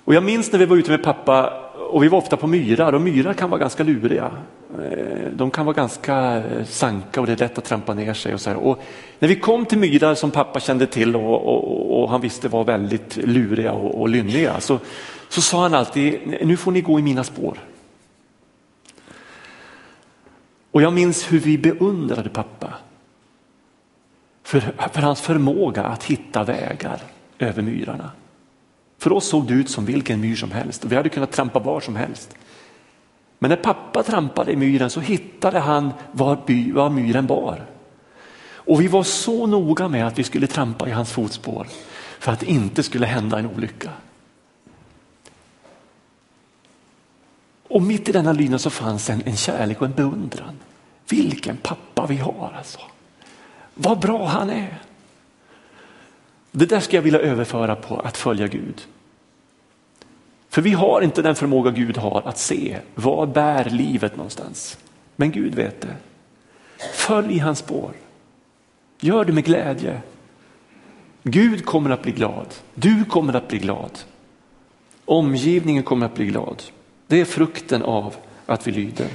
Och 0.05 0.15
jag 0.15 0.25
minns 0.25 0.53
när 0.53 0.59
vi 0.59 0.65
var 0.65 0.77
ute 0.77 0.91
med 0.91 1.03
pappa 1.03 1.51
och 1.91 2.03
vi 2.03 2.09
var 2.09 2.19
ofta 2.19 2.37
på 2.37 2.47
myrar 2.47 2.93
och 2.93 3.01
myrar 3.01 3.35
kan 3.35 3.51
vara 3.51 3.61
ganska 3.61 3.85
luriga. 3.85 4.31
Eh, 4.79 5.31
de 5.33 5.51
kan 5.51 5.67
vara 5.67 5.77
ganska 5.77 6.37
eh, 6.37 6.65
sanka 6.65 7.21
och 7.21 7.27
det 7.27 7.33
är 7.33 7.37
lätt 7.37 7.59
att 7.59 7.65
trampa 7.65 7.95
ner 7.95 8.15
sig. 8.15 8.35
Och 8.35 8.41
så 8.41 8.51
här. 8.51 8.57
Och 8.57 8.83
när 9.19 9.29
vi 9.29 9.37
kom 9.37 9.67
till 9.67 9.79
myrar 9.79 10.15
som 10.15 10.31
pappa 10.31 10.61
kände 10.61 10.87
till 10.87 11.17
och, 11.17 11.47
och, 11.47 12.03
och 12.03 12.11
han 12.11 12.21
visste 12.21 12.49
var 12.49 12.65
väldigt 12.65 13.17
luriga 13.17 13.73
och, 13.73 14.01
och 14.01 14.09
lynniga 14.09 14.61
så, 14.61 14.79
så 15.29 15.41
sa 15.41 15.63
han 15.63 15.75
alltid, 15.75 16.21
nu 16.45 16.57
får 16.57 16.73
ni 16.73 16.81
gå 16.81 16.99
i 16.99 17.03
mina 17.03 17.25
spår. 17.25 17.59
Och 20.71 20.83
jag 20.83 20.93
minns 20.93 21.33
hur 21.33 21.41
vi 21.41 21.59
beundrade 21.59 22.29
pappa 22.29 22.75
för, 24.43 24.61
för 24.93 25.03
hans 25.03 25.21
förmåga 25.21 25.83
att 25.83 26.05
hitta 26.05 26.45
vägar 26.45 27.01
över 27.39 27.63
myrarna. 27.63 28.11
För 28.99 29.13
oss 29.13 29.27
såg 29.27 29.47
det 29.47 29.55
ut 29.55 29.71
som 29.71 29.85
vilken 29.85 30.21
myr 30.21 30.37
som 30.37 30.51
helst 30.51 30.85
och 30.85 30.93
vi 30.93 30.97
hade 30.97 31.09
kunnat 31.09 31.33
trampa 31.33 31.59
var 31.59 31.81
som 31.81 31.97
helst. 31.97 32.37
Men 33.43 33.49
när 33.49 33.57
pappa 33.57 34.03
trampade 34.03 34.53
i 34.53 34.57
myren 34.57 34.91
så 34.91 35.01
hittade 35.01 35.59
han 35.59 35.93
var, 36.13 36.39
by, 36.47 36.73
var 36.73 36.91
myren 36.91 37.27
bar. 37.27 37.67
Och 38.55 38.81
vi 38.81 38.89
var 38.89 39.03
så 39.03 39.47
noga 39.47 39.89
med 39.89 40.07
att 40.07 40.19
vi 40.19 40.25
skulle 40.25 40.47
trampa 40.47 40.89
i 40.89 40.91
hans 40.91 41.13
fotspår 41.13 41.67
för 42.19 42.33
att 42.33 42.41
det 42.41 42.47
inte 42.47 42.83
skulle 42.83 43.07
hända 43.07 43.39
en 43.39 43.47
olycka. 43.47 43.91
Och 47.69 47.83
mitt 47.83 48.09
i 48.09 48.13
denna 48.13 48.33
lydnad 48.33 48.61
så 48.61 48.71
fanns 48.71 49.11
en, 49.11 49.23
en 49.25 49.37
kärlek 49.37 49.81
och 49.81 49.87
en 49.87 49.95
beundran. 49.95 50.59
Vilken 51.09 51.57
pappa 51.57 52.07
vi 52.07 52.17
har 52.17 52.55
alltså. 52.59 52.81
Vad 53.75 54.01
bra 54.01 54.27
han 54.27 54.51
är. 54.51 54.83
Det 56.51 56.67
där 56.67 56.81
ska 56.81 56.97
jag 56.97 57.03
vilja 57.03 57.21
överföra 57.21 57.77
på 57.77 58.01
att 58.01 58.17
följa 58.17 58.47
Gud. 58.47 58.87
För 60.53 60.63
vi 60.63 60.73
har 60.73 61.03
inte 61.03 61.23
den 61.23 61.35
förmåga 61.35 61.71
Gud 61.71 61.97
har 61.97 62.23
att 62.25 62.39
se 62.39 62.79
var 62.95 63.27
bär 63.27 63.65
livet 63.65 64.17
någonstans. 64.17 64.79
Men 65.17 65.31
Gud 65.31 65.55
vet 65.55 65.81
det. 65.81 65.97
Följ 66.95 67.35
i 67.35 67.39
hans 67.39 67.59
spår. 67.59 67.93
Gör 69.01 69.25
det 69.25 69.33
med 69.33 69.45
glädje. 69.45 70.01
Gud 71.23 71.65
kommer 71.65 71.91
att 71.91 72.03
bli 72.03 72.13
glad. 72.13 72.47
Du 72.75 73.05
kommer 73.05 73.35
att 73.35 73.49
bli 73.49 73.59
glad. 73.59 73.99
Omgivningen 75.05 75.83
kommer 75.83 76.07
att 76.07 76.15
bli 76.15 76.27
glad. 76.27 76.63
Det 77.07 77.21
är 77.21 77.25
frukten 77.25 77.83
av 77.83 78.15
att 78.47 78.67
vi 78.67 78.73
lyder. 78.73 79.09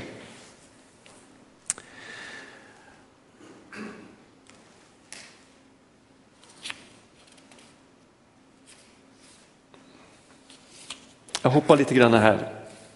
Jag 11.47 11.51
hoppar 11.51 11.77
lite 11.77 11.95
grann 11.95 12.13
här 12.13 12.49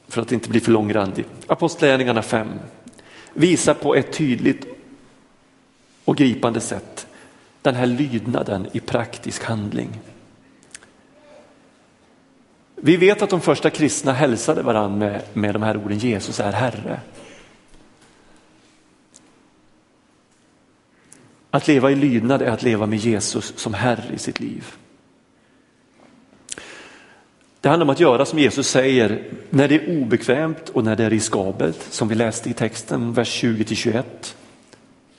för 0.08 0.22
att 0.22 0.32
inte 0.32 0.50
bli 0.50 0.60
för 0.60 0.72
långrandig. 0.72 1.26
Apostlagärningarna 1.48 2.22
5 2.22 2.48
visar 3.34 3.74
på 3.74 3.96
ett 3.96 4.14
tydligt 4.14 4.66
och 6.06 6.18
gripande 6.18 6.60
sätt 6.60 7.08
den 7.62 7.76
här 7.76 7.86
lydnaden 7.86 8.68
i 8.72 8.80
praktisk 8.80 9.44
handling. 9.44 10.00
Vi 12.76 12.98
vet 12.98 13.22
att 13.22 13.30
de 13.30 13.42
första 13.42 13.70
kristna 13.70 14.14
hälsade 14.14 14.62
varandra 14.62 14.98
med, 14.98 15.22
med 15.34 15.56
de 15.56 15.64
här 15.64 15.78
orden 15.78 15.98
Jesus 15.98 16.40
är 16.40 16.52
Herre. 16.52 17.00
Att 21.52 21.68
leva 21.68 21.92
i 21.92 21.96
lydnad 21.96 22.42
är 22.42 22.52
att 22.52 22.64
leva 22.64 22.86
med 22.86 23.00
Jesus 23.00 23.54
som 23.58 23.74
Herre 23.74 24.14
i 24.14 24.18
sitt 24.18 24.40
liv. 24.40 24.76
Det 27.62 27.70
handlar 27.70 27.86
om 27.86 27.90
att 27.90 28.00
göra 28.00 28.26
som 28.26 28.40
Jesus 28.40 28.68
säger 28.68 29.24
när 29.50 29.68
det 29.68 29.76
är 29.76 30.02
obekvämt 30.02 30.70
och 30.70 30.84
när 30.84 30.96
det 30.96 31.04
är 31.04 31.10
riskabelt 31.10 31.88
som 31.90 32.08
vi 32.08 32.16
läste 32.16 32.50
i 32.50 32.54
texten, 32.54 33.14
vers 33.14 33.44
20-21, 33.44 34.04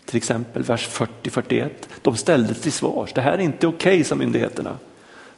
Till 0.04 0.16
exempel 0.16 0.62
vers 0.62 0.88
40-41. 0.88 1.70
De 2.02 2.16
ställdes 2.16 2.60
till 2.60 2.72
svars. 2.72 3.12
Det 3.12 3.20
här 3.20 3.32
är 3.32 3.38
inte 3.38 3.66
okej, 3.66 3.94
okay, 3.94 4.04
sa 4.04 4.14
myndigheterna. 4.14 4.78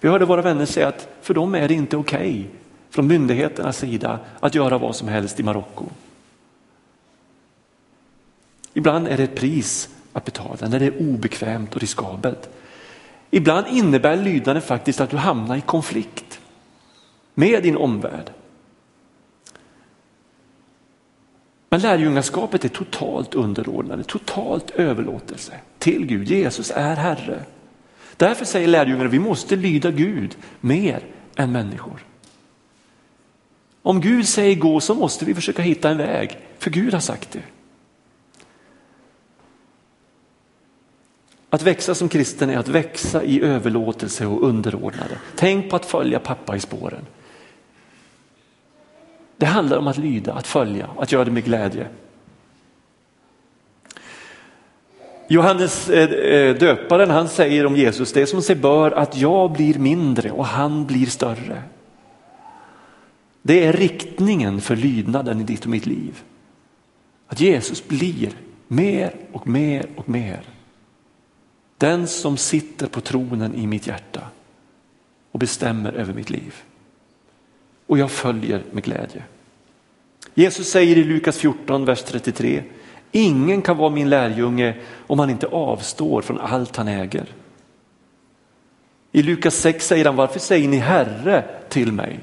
Vi 0.01 0.09
hörde 0.09 0.25
våra 0.25 0.43
vänner 0.43 0.67
säga 0.67 0.88
att 0.88 1.09
för 1.23 1.35
dem 1.35 1.55
är 1.55 1.69
det 1.69 1.75
inte 1.75 1.97
okej 1.97 2.31
okay, 2.31 2.45
från 2.90 3.07
myndigheternas 3.07 3.79
sida 3.79 4.19
att 4.40 4.55
göra 4.55 4.79
vad 4.79 4.97
som 4.97 5.09
helst 5.09 5.40
i 5.40 5.43
Marocko. 5.43 5.85
Ibland 8.75 9.09
är 9.09 9.17
det 9.17 9.23
ett 9.23 9.35
pris 9.35 9.88
att 10.12 10.25
betala 10.25 10.69
när 10.69 10.79
det 10.79 10.87
är 10.87 11.01
obekvämt 11.01 11.75
och 11.75 11.81
riskabelt. 11.81 12.49
Ibland 13.31 13.67
innebär 13.71 14.17
lydnaden 14.17 14.62
faktiskt 14.62 15.01
att 15.01 15.11
du 15.11 15.17
hamnar 15.17 15.57
i 15.57 15.61
konflikt 15.61 16.34
med 17.35 17.62
din 17.62 17.77
omvärld. 17.77 18.31
Men 21.68 21.81
lärjungaskapet 21.81 22.64
är 22.64 22.68
totalt 22.68 23.35
underordnade, 23.35 24.05
totalt 24.05 24.70
överlåtelse 24.70 25.53
till 25.79 26.07
Gud. 26.07 26.31
Jesus 26.31 26.73
är 26.75 26.97
Herre. 26.97 27.44
Därför 28.16 28.44
säger 28.44 28.68
lärjungarna 28.68 29.05
att 29.05 29.12
vi 29.12 29.18
måste 29.18 29.57
lyda 29.57 29.90
Gud 29.90 30.37
mer 30.61 31.03
än 31.37 31.53
människor. 31.53 32.05
Om 33.83 34.01
Gud 34.01 34.29
säger 34.29 34.57
gå 34.57 34.81
så 34.81 34.94
måste 34.94 35.25
vi 35.25 35.35
försöka 35.35 35.62
hitta 35.62 35.90
en 35.90 35.99
väg, 35.99 36.38
för 36.59 36.70
Gud 36.70 36.92
har 36.92 37.01
sagt 37.01 37.33
det. 37.33 37.42
Att 41.51 41.62
växa 41.62 41.94
som 41.94 42.09
kristen 42.09 42.51
är 42.51 42.59
att 42.59 42.68
växa 42.68 43.25
i 43.25 43.42
överlåtelse 43.42 44.27
och 44.27 44.42
underordnade. 44.42 45.18
Tänk 45.37 45.70
på 45.70 45.77
att 45.77 45.87
följa 45.87 46.18
pappa 46.18 46.57
i 46.57 46.61
spåren. 46.61 47.07
Det 49.37 49.47
handlar 49.47 49.79
om 49.79 49.87
att 49.87 49.99
lyda, 49.99 50.33
att 50.33 50.47
följa, 50.47 50.90
att 50.99 51.12
göra 51.12 51.25
det 51.25 51.31
med 51.31 51.44
glädje. 51.44 51.87
Johannes 55.29 55.90
eh, 55.90 56.11
eh, 56.11 56.57
döparen 56.57 57.11
han 57.11 57.29
säger 57.29 57.66
om 57.66 57.77
Jesus, 57.77 58.12
det 58.12 58.23
är 58.23 58.27
som 58.27 58.42
sig 58.42 58.57
bör 58.57 58.90
att 58.90 59.16
jag 59.16 59.53
blir 59.53 59.79
mindre 59.79 60.31
och 60.31 60.47
han 60.47 60.87
blir 60.87 61.07
större. 61.07 61.62
Det 63.42 63.66
är 63.66 63.73
riktningen 63.73 64.61
för 64.61 64.77
lydnaden 64.77 65.40
i 65.40 65.44
ditt 65.44 65.64
och 65.64 65.70
mitt 65.70 65.87
liv. 65.87 66.23
Att 67.27 67.40
Jesus 67.40 67.88
blir 67.88 68.33
mer 68.68 69.14
och 69.33 69.49
mer 69.49 69.87
och 69.97 70.09
mer. 70.09 70.40
Den 71.79 72.07
som 72.07 72.37
sitter 72.37 72.87
på 72.87 73.01
tronen 73.01 73.55
i 73.55 73.66
mitt 73.66 73.87
hjärta 73.87 74.20
och 75.31 75.38
bestämmer 75.38 75.92
över 75.92 76.12
mitt 76.12 76.31
liv. 76.31 76.55
Och 77.87 77.99
jag 77.99 78.11
följer 78.11 78.62
med 78.70 78.85
glädje. 78.85 79.23
Jesus 80.35 80.68
säger 80.68 80.97
i 80.99 81.05
Lukas 81.05 81.38
14, 81.38 81.85
vers 81.85 82.03
33, 82.03 82.62
ingen 83.12 83.62
kan 83.62 83.77
vara 83.77 83.90
min 83.90 84.11
lärjunge 84.11 84.75
om 85.07 85.18
han 85.18 85.31
inte 85.31 85.47
avstår 85.47 86.23
från 86.23 86.40
allt 86.40 86.77
han 86.77 86.88
äger. 86.88 87.27
I 89.12 89.23
Lukas 89.23 89.55
6 89.55 89.87
säger 89.87 90.05
han, 90.05 90.16
varför 90.16 90.40
säger 90.40 90.68
ni 90.68 90.77
Herre 90.77 91.44
till 91.68 91.92
mig? 91.92 92.20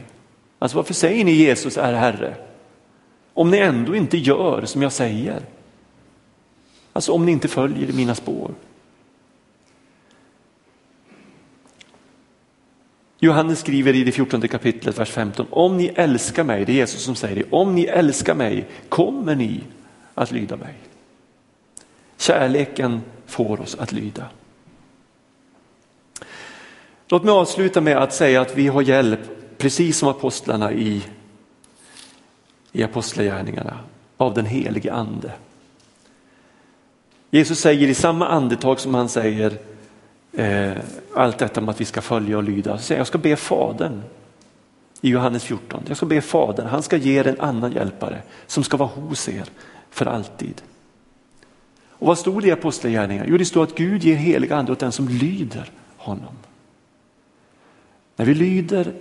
Alltså 0.60 0.78
varför 0.78 0.93
säger 0.93 1.26
ni 1.26 1.32
Jesus 1.32 1.78
är 1.78 1.93
Herre? 1.93 2.36
Om 3.34 3.52
ni 3.52 3.58
ändå 3.58 3.95
inte 3.95 4.17
gör 4.17 4.65
som 4.65 4.82
jag 4.82 4.91
säger. 4.91 5.41
Alltså 6.93 7.12
om 7.12 7.26
ni 7.26 7.32
inte 7.32 7.47
följer 7.47 7.89
i 7.89 7.93
mina 7.93 8.15
spår. 8.15 8.52
Johannes 13.23 13.60
skriver 13.60 13.93
i 13.93 14.03
det 14.03 14.12
14 14.12 14.47
kapitlet, 14.47 14.99
vers 14.99 15.10
15, 15.10 15.45
om 15.49 15.77
ni 15.77 15.91
älskar 15.95 16.43
mig, 16.43 16.65
det 16.65 16.71
är 16.71 16.75
Jesus 16.75 17.03
som 17.03 17.15
säger 17.15 17.36
det, 17.36 17.43
om 17.51 17.75
ni 17.75 17.84
älskar 17.84 18.36
mig 18.36 18.65
kommer 18.89 19.36
ni 19.36 19.63
att 20.15 20.31
lyda 20.31 20.57
mig. 20.57 20.73
Kärleken 22.17 23.01
får 23.25 23.62
oss 23.62 23.75
att 23.75 23.91
lyda. 23.91 24.25
Låt 27.07 27.23
mig 27.23 27.31
avsluta 27.31 27.81
med 27.81 27.97
att 27.97 28.13
säga 28.13 28.41
att 28.41 28.57
vi 28.57 28.67
har 28.67 28.81
hjälp, 28.81 29.19
precis 29.57 29.97
som 29.97 30.10
apostlarna 30.10 30.71
i, 30.71 31.03
i 32.71 32.84
apostlagärningarna, 32.84 33.79
av 34.17 34.34
den 34.34 34.45
helige 34.45 34.93
ande. 34.93 35.31
Jesus 37.31 37.60
säger 37.60 37.88
i 37.88 37.93
samma 37.93 38.27
andetag 38.27 38.79
som 38.79 38.95
han 38.95 39.10
säger 39.10 39.57
eh, 40.34 40.78
allt 41.15 41.38
detta 41.38 41.62
med 41.62 41.70
att 41.70 41.82
vi 41.82 41.86
ska 41.86 42.02
följa 42.02 42.38
och 42.38 42.44
lyda. 42.44 42.78
Så 42.78 42.94
jag 42.94 43.08
ska 43.08 43.17
be 43.17 43.36
Fadern 43.36 44.02
i 45.02 45.10
Johannes 45.10 45.44
14. 45.44 45.84
Jag 45.88 45.98
ska 45.98 46.06
be 46.06 46.22
Fadern, 46.22 46.67
han 46.67 46.84
ska 46.84 46.98
ge 46.98 47.20
er 47.20 47.28
en 47.28 47.41
annan 47.41 47.72
hjälpare 47.72 48.22
som 48.48 48.63
ska 48.63 48.78
vara 48.78 48.89
hos 48.89 49.30
er 49.30 49.46
för 49.89 50.06
alltid. 50.06 50.62
Och 52.02 52.08
vad 52.08 52.17
stod 52.17 52.41
det 52.41 52.48
i 52.48 52.52
Apostlagärningarna? 52.52 53.28
Jo, 53.30 53.38
det 53.38 53.46
står 53.46 53.63
att 53.63 53.76
Gud 53.76 54.04
ger 54.04 54.15
helig 54.15 54.52
ande 54.52 54.72
åt 54.72 54.80
den 54.80 54.91
som 54.91 55.08
lyder 55.08 55.72
honom. 55.98 56.34
När 58.15 58.26
vi 58.26 58.34
lyder 58.34 58.94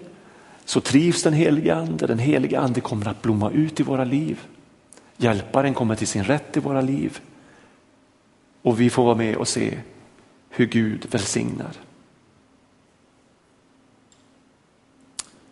så 0.64 0.80
trivs 0.80 1.22
den 1.22 1.32
helige 1.32 1.74
ande, 1.74 2.06
den 2.06 2.18
helige 2.18 2.60
ande 2.60 2.80
kommer 2.80 3.08
att 3.08 3.22
blomma 3.22 3.50
ut 3.50 3.80
i 3.80 3.82
våra 3.82 4.04
liv. 4.04 4.40
Hjälparen 5.16 5.74
kommer 5.74 5.94
till 5.94 6.06
sin 6.06 6.24
rätt 6.24 6.56
i 6.56 6.60
våra 6.60 6.80
liv. 6.80 7.20
Och 8.62 8.80
vi 8.80 8.90
får 8.90 9.04
vara 9.04 9.14
med 9.14 9.36
och 9.36 9.48
se 9.48 9.78
hur 10.50 10.66
Gud 10.66 11.06
välsignar. 11.10 11.76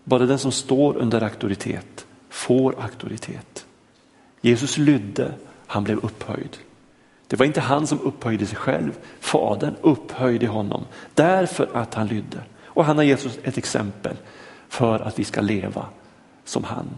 Bara 0.04 0.26
den 0.26 0.38
som 0.38 0.52
står 0.52 0.96
under 0.96 1.22
auktoritet 1.22 2.06
får 2.28 2.82
auktoritet. 2.82 3.66
Jesus 4.40 4.78
lydde, 4.78 5.34
han 5.66 5.84
blev 5.84 5.98
upphöjd. 5.98 6.56
Det 7.26 7.36
var 7.36 7.46
inte 7.46 7.60
han 7.60 7.86
som 7.86 8.00
upphöjde 8.00 8.46
sig 8.46 8.56
själv, 8.56 8.98
fadern 9.20 9.74
upphöjde 9.82 10.46
honom 10.46 10.84
därför 11.14 11.76
att 11.76 11.94
han 11.94 12.06
lydde. 12.06 12.42
Och 12.64 12.84
han 12.84 12.96
har 12.96 13.04
gett 13.04 13.26
oss 13.26 13.38
ett 13.42 13.58
exempel 13.58 14.16
för 14.68 15.00
att 15.00 15.18
vi 15.18 15.24
ska 15.24 15.40
leva 15.40 15.86
som 16.44 16.64
han. 16.64 16.88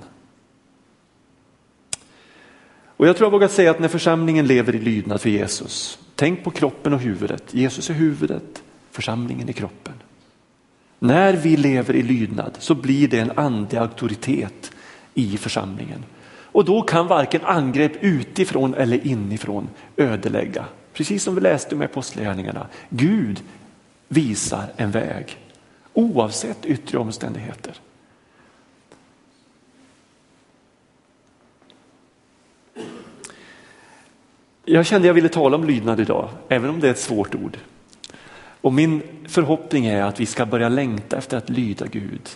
Och 3.01 3.07
jag 3.07 3.17
tror 3.17 3.27
jag 3.27 3.31
vågar 3.31 3.49
säga 3.49 3.71
att 3.71 3.79
när 3.79 3.89
församlingen 3.89 4.47
lever 4.47 4.75
i 4.75 4.79
lydnad 4.79 5.21
för 5.21 5.31
Jesus, 5.31 5.99
tänk 6.15 6.45
på 6.45 6.51
kroppen 6.51 6.93
och 6.93 7.01
huvudet. 7.01 7.55
Jesus 7.55 7.91
är 7.91 7.95
huvudet, 7.95 8.63
församlingen 8.91 9.49
är 9.49 9.53
kroppen. 9.53 9.95
När 10.99 11.33
vi 11.33 11.57
lever 11.57 11.95
i 11.95 12.03
lydnad 12.03 12.57
så 12.59 12.75
blir 12.75 13.09
det 13.09 13.19
en 13.19 13.33
andlig 13.35 13.79
auktoritet 13.79 14.71
i 15.15 15.37
församlingen. 15.37 16.05
Och 16.29 16.65
då 16.65 16.83
kan 16.83 17.07
varken 17.07 17.41
angrepp 17.45 17.93
utifrån 18.01 18.75
eller 18.75 19.07
inifrån 19.07 19.69
ödelägga. 19.97 20.65
Precis 20.93 21.23
som 21.23 21.35
vi 21.35 21.41
läste 21.41 21.77
med 21.77 21.85
Apostlagärningarna. 21.85 22.67
Gud 22.89 23.43
visar 24.09 24.65
en 24.77 24.91
väg 24.91 25.39
oavsett 25.95 26.67
yttre 26.67 26.99
omständigheter. 26.99 27.75
Jag 34.64 34.87
kände 34.87 35.07
jag 35.07 35.14
ville 35.14 35.29
tala 35.29 35.57
om 35.57 35.64
lydnad 35.64 36.01
idag, 36.01 36.29
även 36.49 36.70
om 36.70 36.81
det 36.81 36.87
är 36.87 36.90
ett 36.90 36.99
svårt 36.99 37.35
ord. 37.35 37.59
Och 38.61 38.73
min 38.73 39.03
förhoppning 39.29 39.87
är 39.87 40.03
att 40.03 40.20
vi 40.20 40.27
ska 40.27 40.46
börja 40.46 40.68
längta 40.68 41.16
efter 41.16 41.37
att 41.37 41.51
lyda 41.51 41.87
Gud 41.87 42.29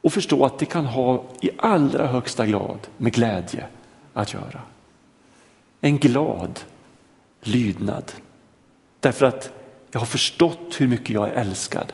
och 0.00 0.12
förstå 0.12 0.44
att 0.44 0.58
det 0.58 0.66
kan 0.66 0.86
ha 0.86 1.24
i 1.40 1.50
allra 1.58 2.06
högsta 2.06 2.46
grad 2.46 2.78
med 2.96 3.12
glädje 3.12 3.66
att 4.12 4.34
göra. 4.34 4.60
En 5.80 5.98
glad 5.98 6.60
lydnad. 7.42 8.12
Därför 9.00 9.26
att 9.26 9.52
jag 9.90 10.00
har 10.00 10.06
förstått 10.06 10.74
hur 10.78 10.88
mycket 10.88 11.10
jag 11.10 11.28
är 11.28 11.32
älskad 11.32 11.92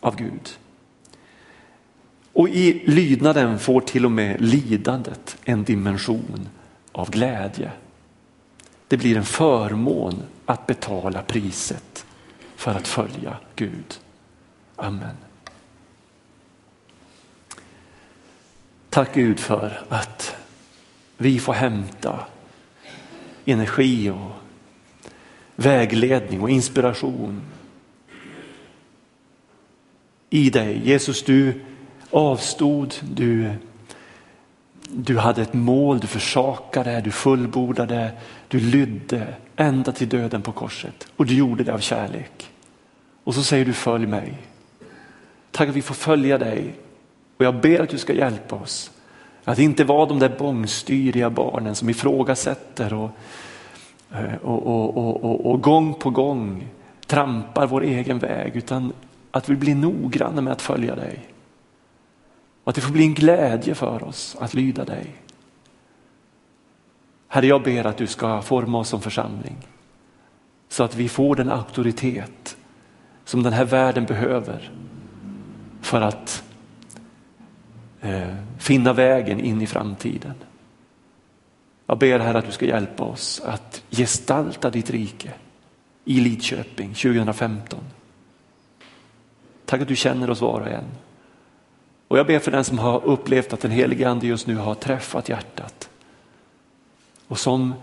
av 0.00 0.16
Gud. 0.16 0.56
Och 2.32 2.48
i 2.48 2.82
lydnaden 2.86 3.58
får 3.58 3.80
till 3.80 4.04
och 4.04 4.10
med 4.10 4.40
lidandet 4.40 5.36
en 5.44 5.64
dimension 5.64 6.48
av 6.92 7.10
glädje. 7.10 7.70
Det 8.88 8.96
blir 8.96 9.16
en 9.16 9.24
förmån 9.24 10.22
att 10.46 10.66
betala 10.66 11.22
priset 11.22 12.06
för 12.56 12.70
att 12.70 12.88
följa 12.88 13.36
Gud. 13.56 14.00
Amen. 14.76 15.16
Tack 18.90 19.14
Gud 19.14 19.40
för 19.40 19.82
att 19.88 20.36
vi 21.16 21.38
får 21.38 21.52
hämta 21.52 22.20
energi 23.44 24.10
och 24.10 24.30
vägledning 25.56 26.42
och 26.42 26.50
inspiration 26.50 27.42
i 30.30 30.50
dig. 30.50 30.88
Jesus, 30.88 31.22
du 31.22 31.60
avstod, 32.10 32.94
du, 33.02 33.52
du 34.90 35.18
hade 35.18 35.42
ett 35.42 35.54
mål, 35.54 36.00
du 36.00 36.06
försakade, 36.06 37.00
du 37.00 37.10
fullbordade, 37.10 38.10
du 38.48 38.60
lydde 38.60 39.34
ända 39.56 39.92
till 39.92 40.08
döden 40.08 40.42
på 40.42 40.52
korset 40.52 41.08
och 41.16 41.26
du 41.26 41.34
gjorde 41.34 41.64
det 41.64 41.74
av 41.74 41.78
kärlek. 41.78 42.50
Och 43.24 43.34
så 43.34 43.42
säger 43.42 43.64
du 43.64 43.72
följ 43.72 44.06
mig. 44.06 44.34
Tack 45.50 45.68
att 45.68 45.76
vi 45.76 45.82
får 45.82 45.94
följa 45.94 46.38
dig 46.38 46.74
och 47.36 47.44
jag 47.44 47.60
ber 47.60 47.80
att 47.80 47.88
du 47.88 47.98
ska 47.98 48.12
hjälpa 48.12 48.56
oss 48.56 48.90
att 49.44 49.58
inte 49.58 49.84
vara 49.84 50.06
de 50.06 50.18
där 50.18 50.34
bångstyriga 50.38 51.30
barnen 51.30 51.74
som 51.74 51.90
ifrågasätter 51.90 52.94
och, 52.94 53.10
eh, 54.12 54.34
och, 54.42 54.66
och, 54.66 55.24
och, 55.24 55.50
och 55.50 55.62
gång 55.62 55.94
på 55.94 56.10
gång 56.10 56.68
trampar 57.06 57.66
vår 57.66 57.82
egen 57.82 58.18
väg 58.18 58.56
utan 58.56 58.92
att 59.30 59.48
vi 59.48 59.56
blir 59.56 59.74
noggranna 59.74 60.40
med 60.40 60.52
att 60.52 60.62
följa 60.62 60.94
dig. 60.94 61.35
Och 62.66 62.70
att 62.70 62.74
det 62.74 62.80
får 62.80 62.92
bli 62.92 63.04
en 63.04 63.14
glädje 63.14 63.74
för 63.74 64.04
oss 64.04 64.36
att 64.40 64.54
lyda 64.54 64.84
dig. 64.84 65.14
Herre, 67.28 67.46
jag 67.46 67.62
ber 67.62 67.86
att 67.86 67.96
du 67.96 68.06
ska 68.06 68.42
forma 68.42 68.78
oss 68.78 68.88
som 68.88 69.00
församling 69.00 69.56
så 70.68 70.84
att 70.84 70.94
vi 70.94 71.08
får 71.08 71.36
den 71.36 71.50
auktoritet 71.50 72.56
som 73.24 73.42
den 73.42 73.52
här 73.52 73.64
världen 73.64 74.04
behöver 74.04 74.70
för 75.80 76.00
att 76.00 76.44
eh, 78.00 78.34
finna 78.58 78.92
vägen 78.92 79.40
in 79.40 79.62
i 79.62 79.66
framtiden. 79.66 80.34
Jag 81.86 81.98
ber 81.98 82.18
Herre 82.18 82.38
att 82.38 82.46
du 82.46 82.52
ska 82.52 82.66
hjälpa 82.66 83.04
oss 83.04 83.40
att 83.40 83.82
gestalta 83.90 84.70
ditt 84.70 84.90
rike 84.90 85.32
i 86.04 86.20
Lidköping 86.20 86.94
2015. 86.94 87.80
Tack 89.64 89.80
att 89.80 89.88
du 89.88 89.96
känner 89.96 90.30
oss 90.30 90.40
var 90.40 90.60
och 90.60 90.68
en. 90.68 91.05
Och 92.08 92.18
jag 92.18 92.26
ber 92.26 92.38
för 92.38 92.50
den 92.50 92.64
som 92.64 92.78
har 92.78 93.04
upplevt 93.04 93.52
att 93.52 93.60
den 93.60 93.70
helige 93.70 94.08
ande 94.08 94.26
just 94.26 94.46
nu 94.46 94.56
har 94.56 94.74
träffat 94.74 95.28
hjärtat 95.28 95.90
och 97.28 97.38
som 97.38 97.74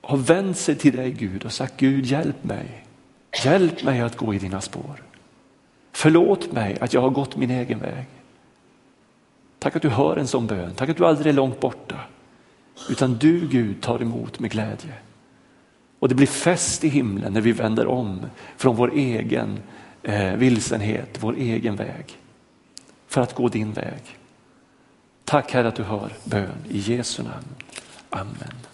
har 0.00 0.16
vänt 0.16 0.56
sig 0.56 0.76
till 0.76 0.96
dig 0.96 1.10
Gud 1.10 1.44
och 1.44 1.52
sagt 1.52 1.76
Gud 1.76 2.04
hjälp 2.04 2.44
mig. 2.44 2.84
Hjälp 3.44 3.84
mig 3.84 4.00
att 4.00 4.16
gå 4.16 4.34
i 4.34 4.38
dina 4.38 4.60
spår. 4.60 5.02
Förlåt 5.92 6.52
mig 6.52 6.78
att 6.80 6.92
jag 6.92 7.00
har 7.00 7.10
gått 7.10 7.36
min 7.36 7.50
egen 7.50 7.78
väg. 7.78 8.06
Tack 9.58 9.76
att 9.76 9.82
du 9.82 9.88
hör 9.88 10.16
en 10.16 10.26
sån 10.26 10.46
bön. 10.46 10.74
Tack 10.74 10.88
att 10.88 10.96
du 10.96 11.06
aldrig 11.06 11.26
är 11.26 11.36
långt 11.36 11.60
borta. 11.60 12.00
Utan 12.90 13.14
du 13.14 13.48
Gud 13.48 13.82
tar 13.82 14.02
emot 14.02 14.38
med 14.38 14.50
glädje. 14.50 14.92
Och 15.98 16.08
det 16.08 16.14
blir 16.14 16.26
fest 16.26 16.84
i 16.84 16.88
himlen 16.88 17.32
när 17.32 17.40
vi 17.40 17.52
vänder 17.52 17.86
om 17.86 18.20
från 18.56 18.76
vår 18.76 18.92
egen 18.94 19.58
eh, 20.02 20.34
vilsenhet, 20.34 21.18
vår 21.20 21.36
egen 21.36 21.76
väg. 21.76 22.18
För 23.16 23.22
att 23.22 23.34
gå 23.34 23.48
din 23.48 23.72
väg. 23.72 24.18
Tack 25.24 25.52
Herre 25.52 25.68
att 25.68 25.74
du 25.74 25.82
hör 25.82 26.12
bön 26.24 26.64
i 26.68 26.78
Jesu 26.78 27.22
namn. 27.22 27.46
Amen. 28.10 28.65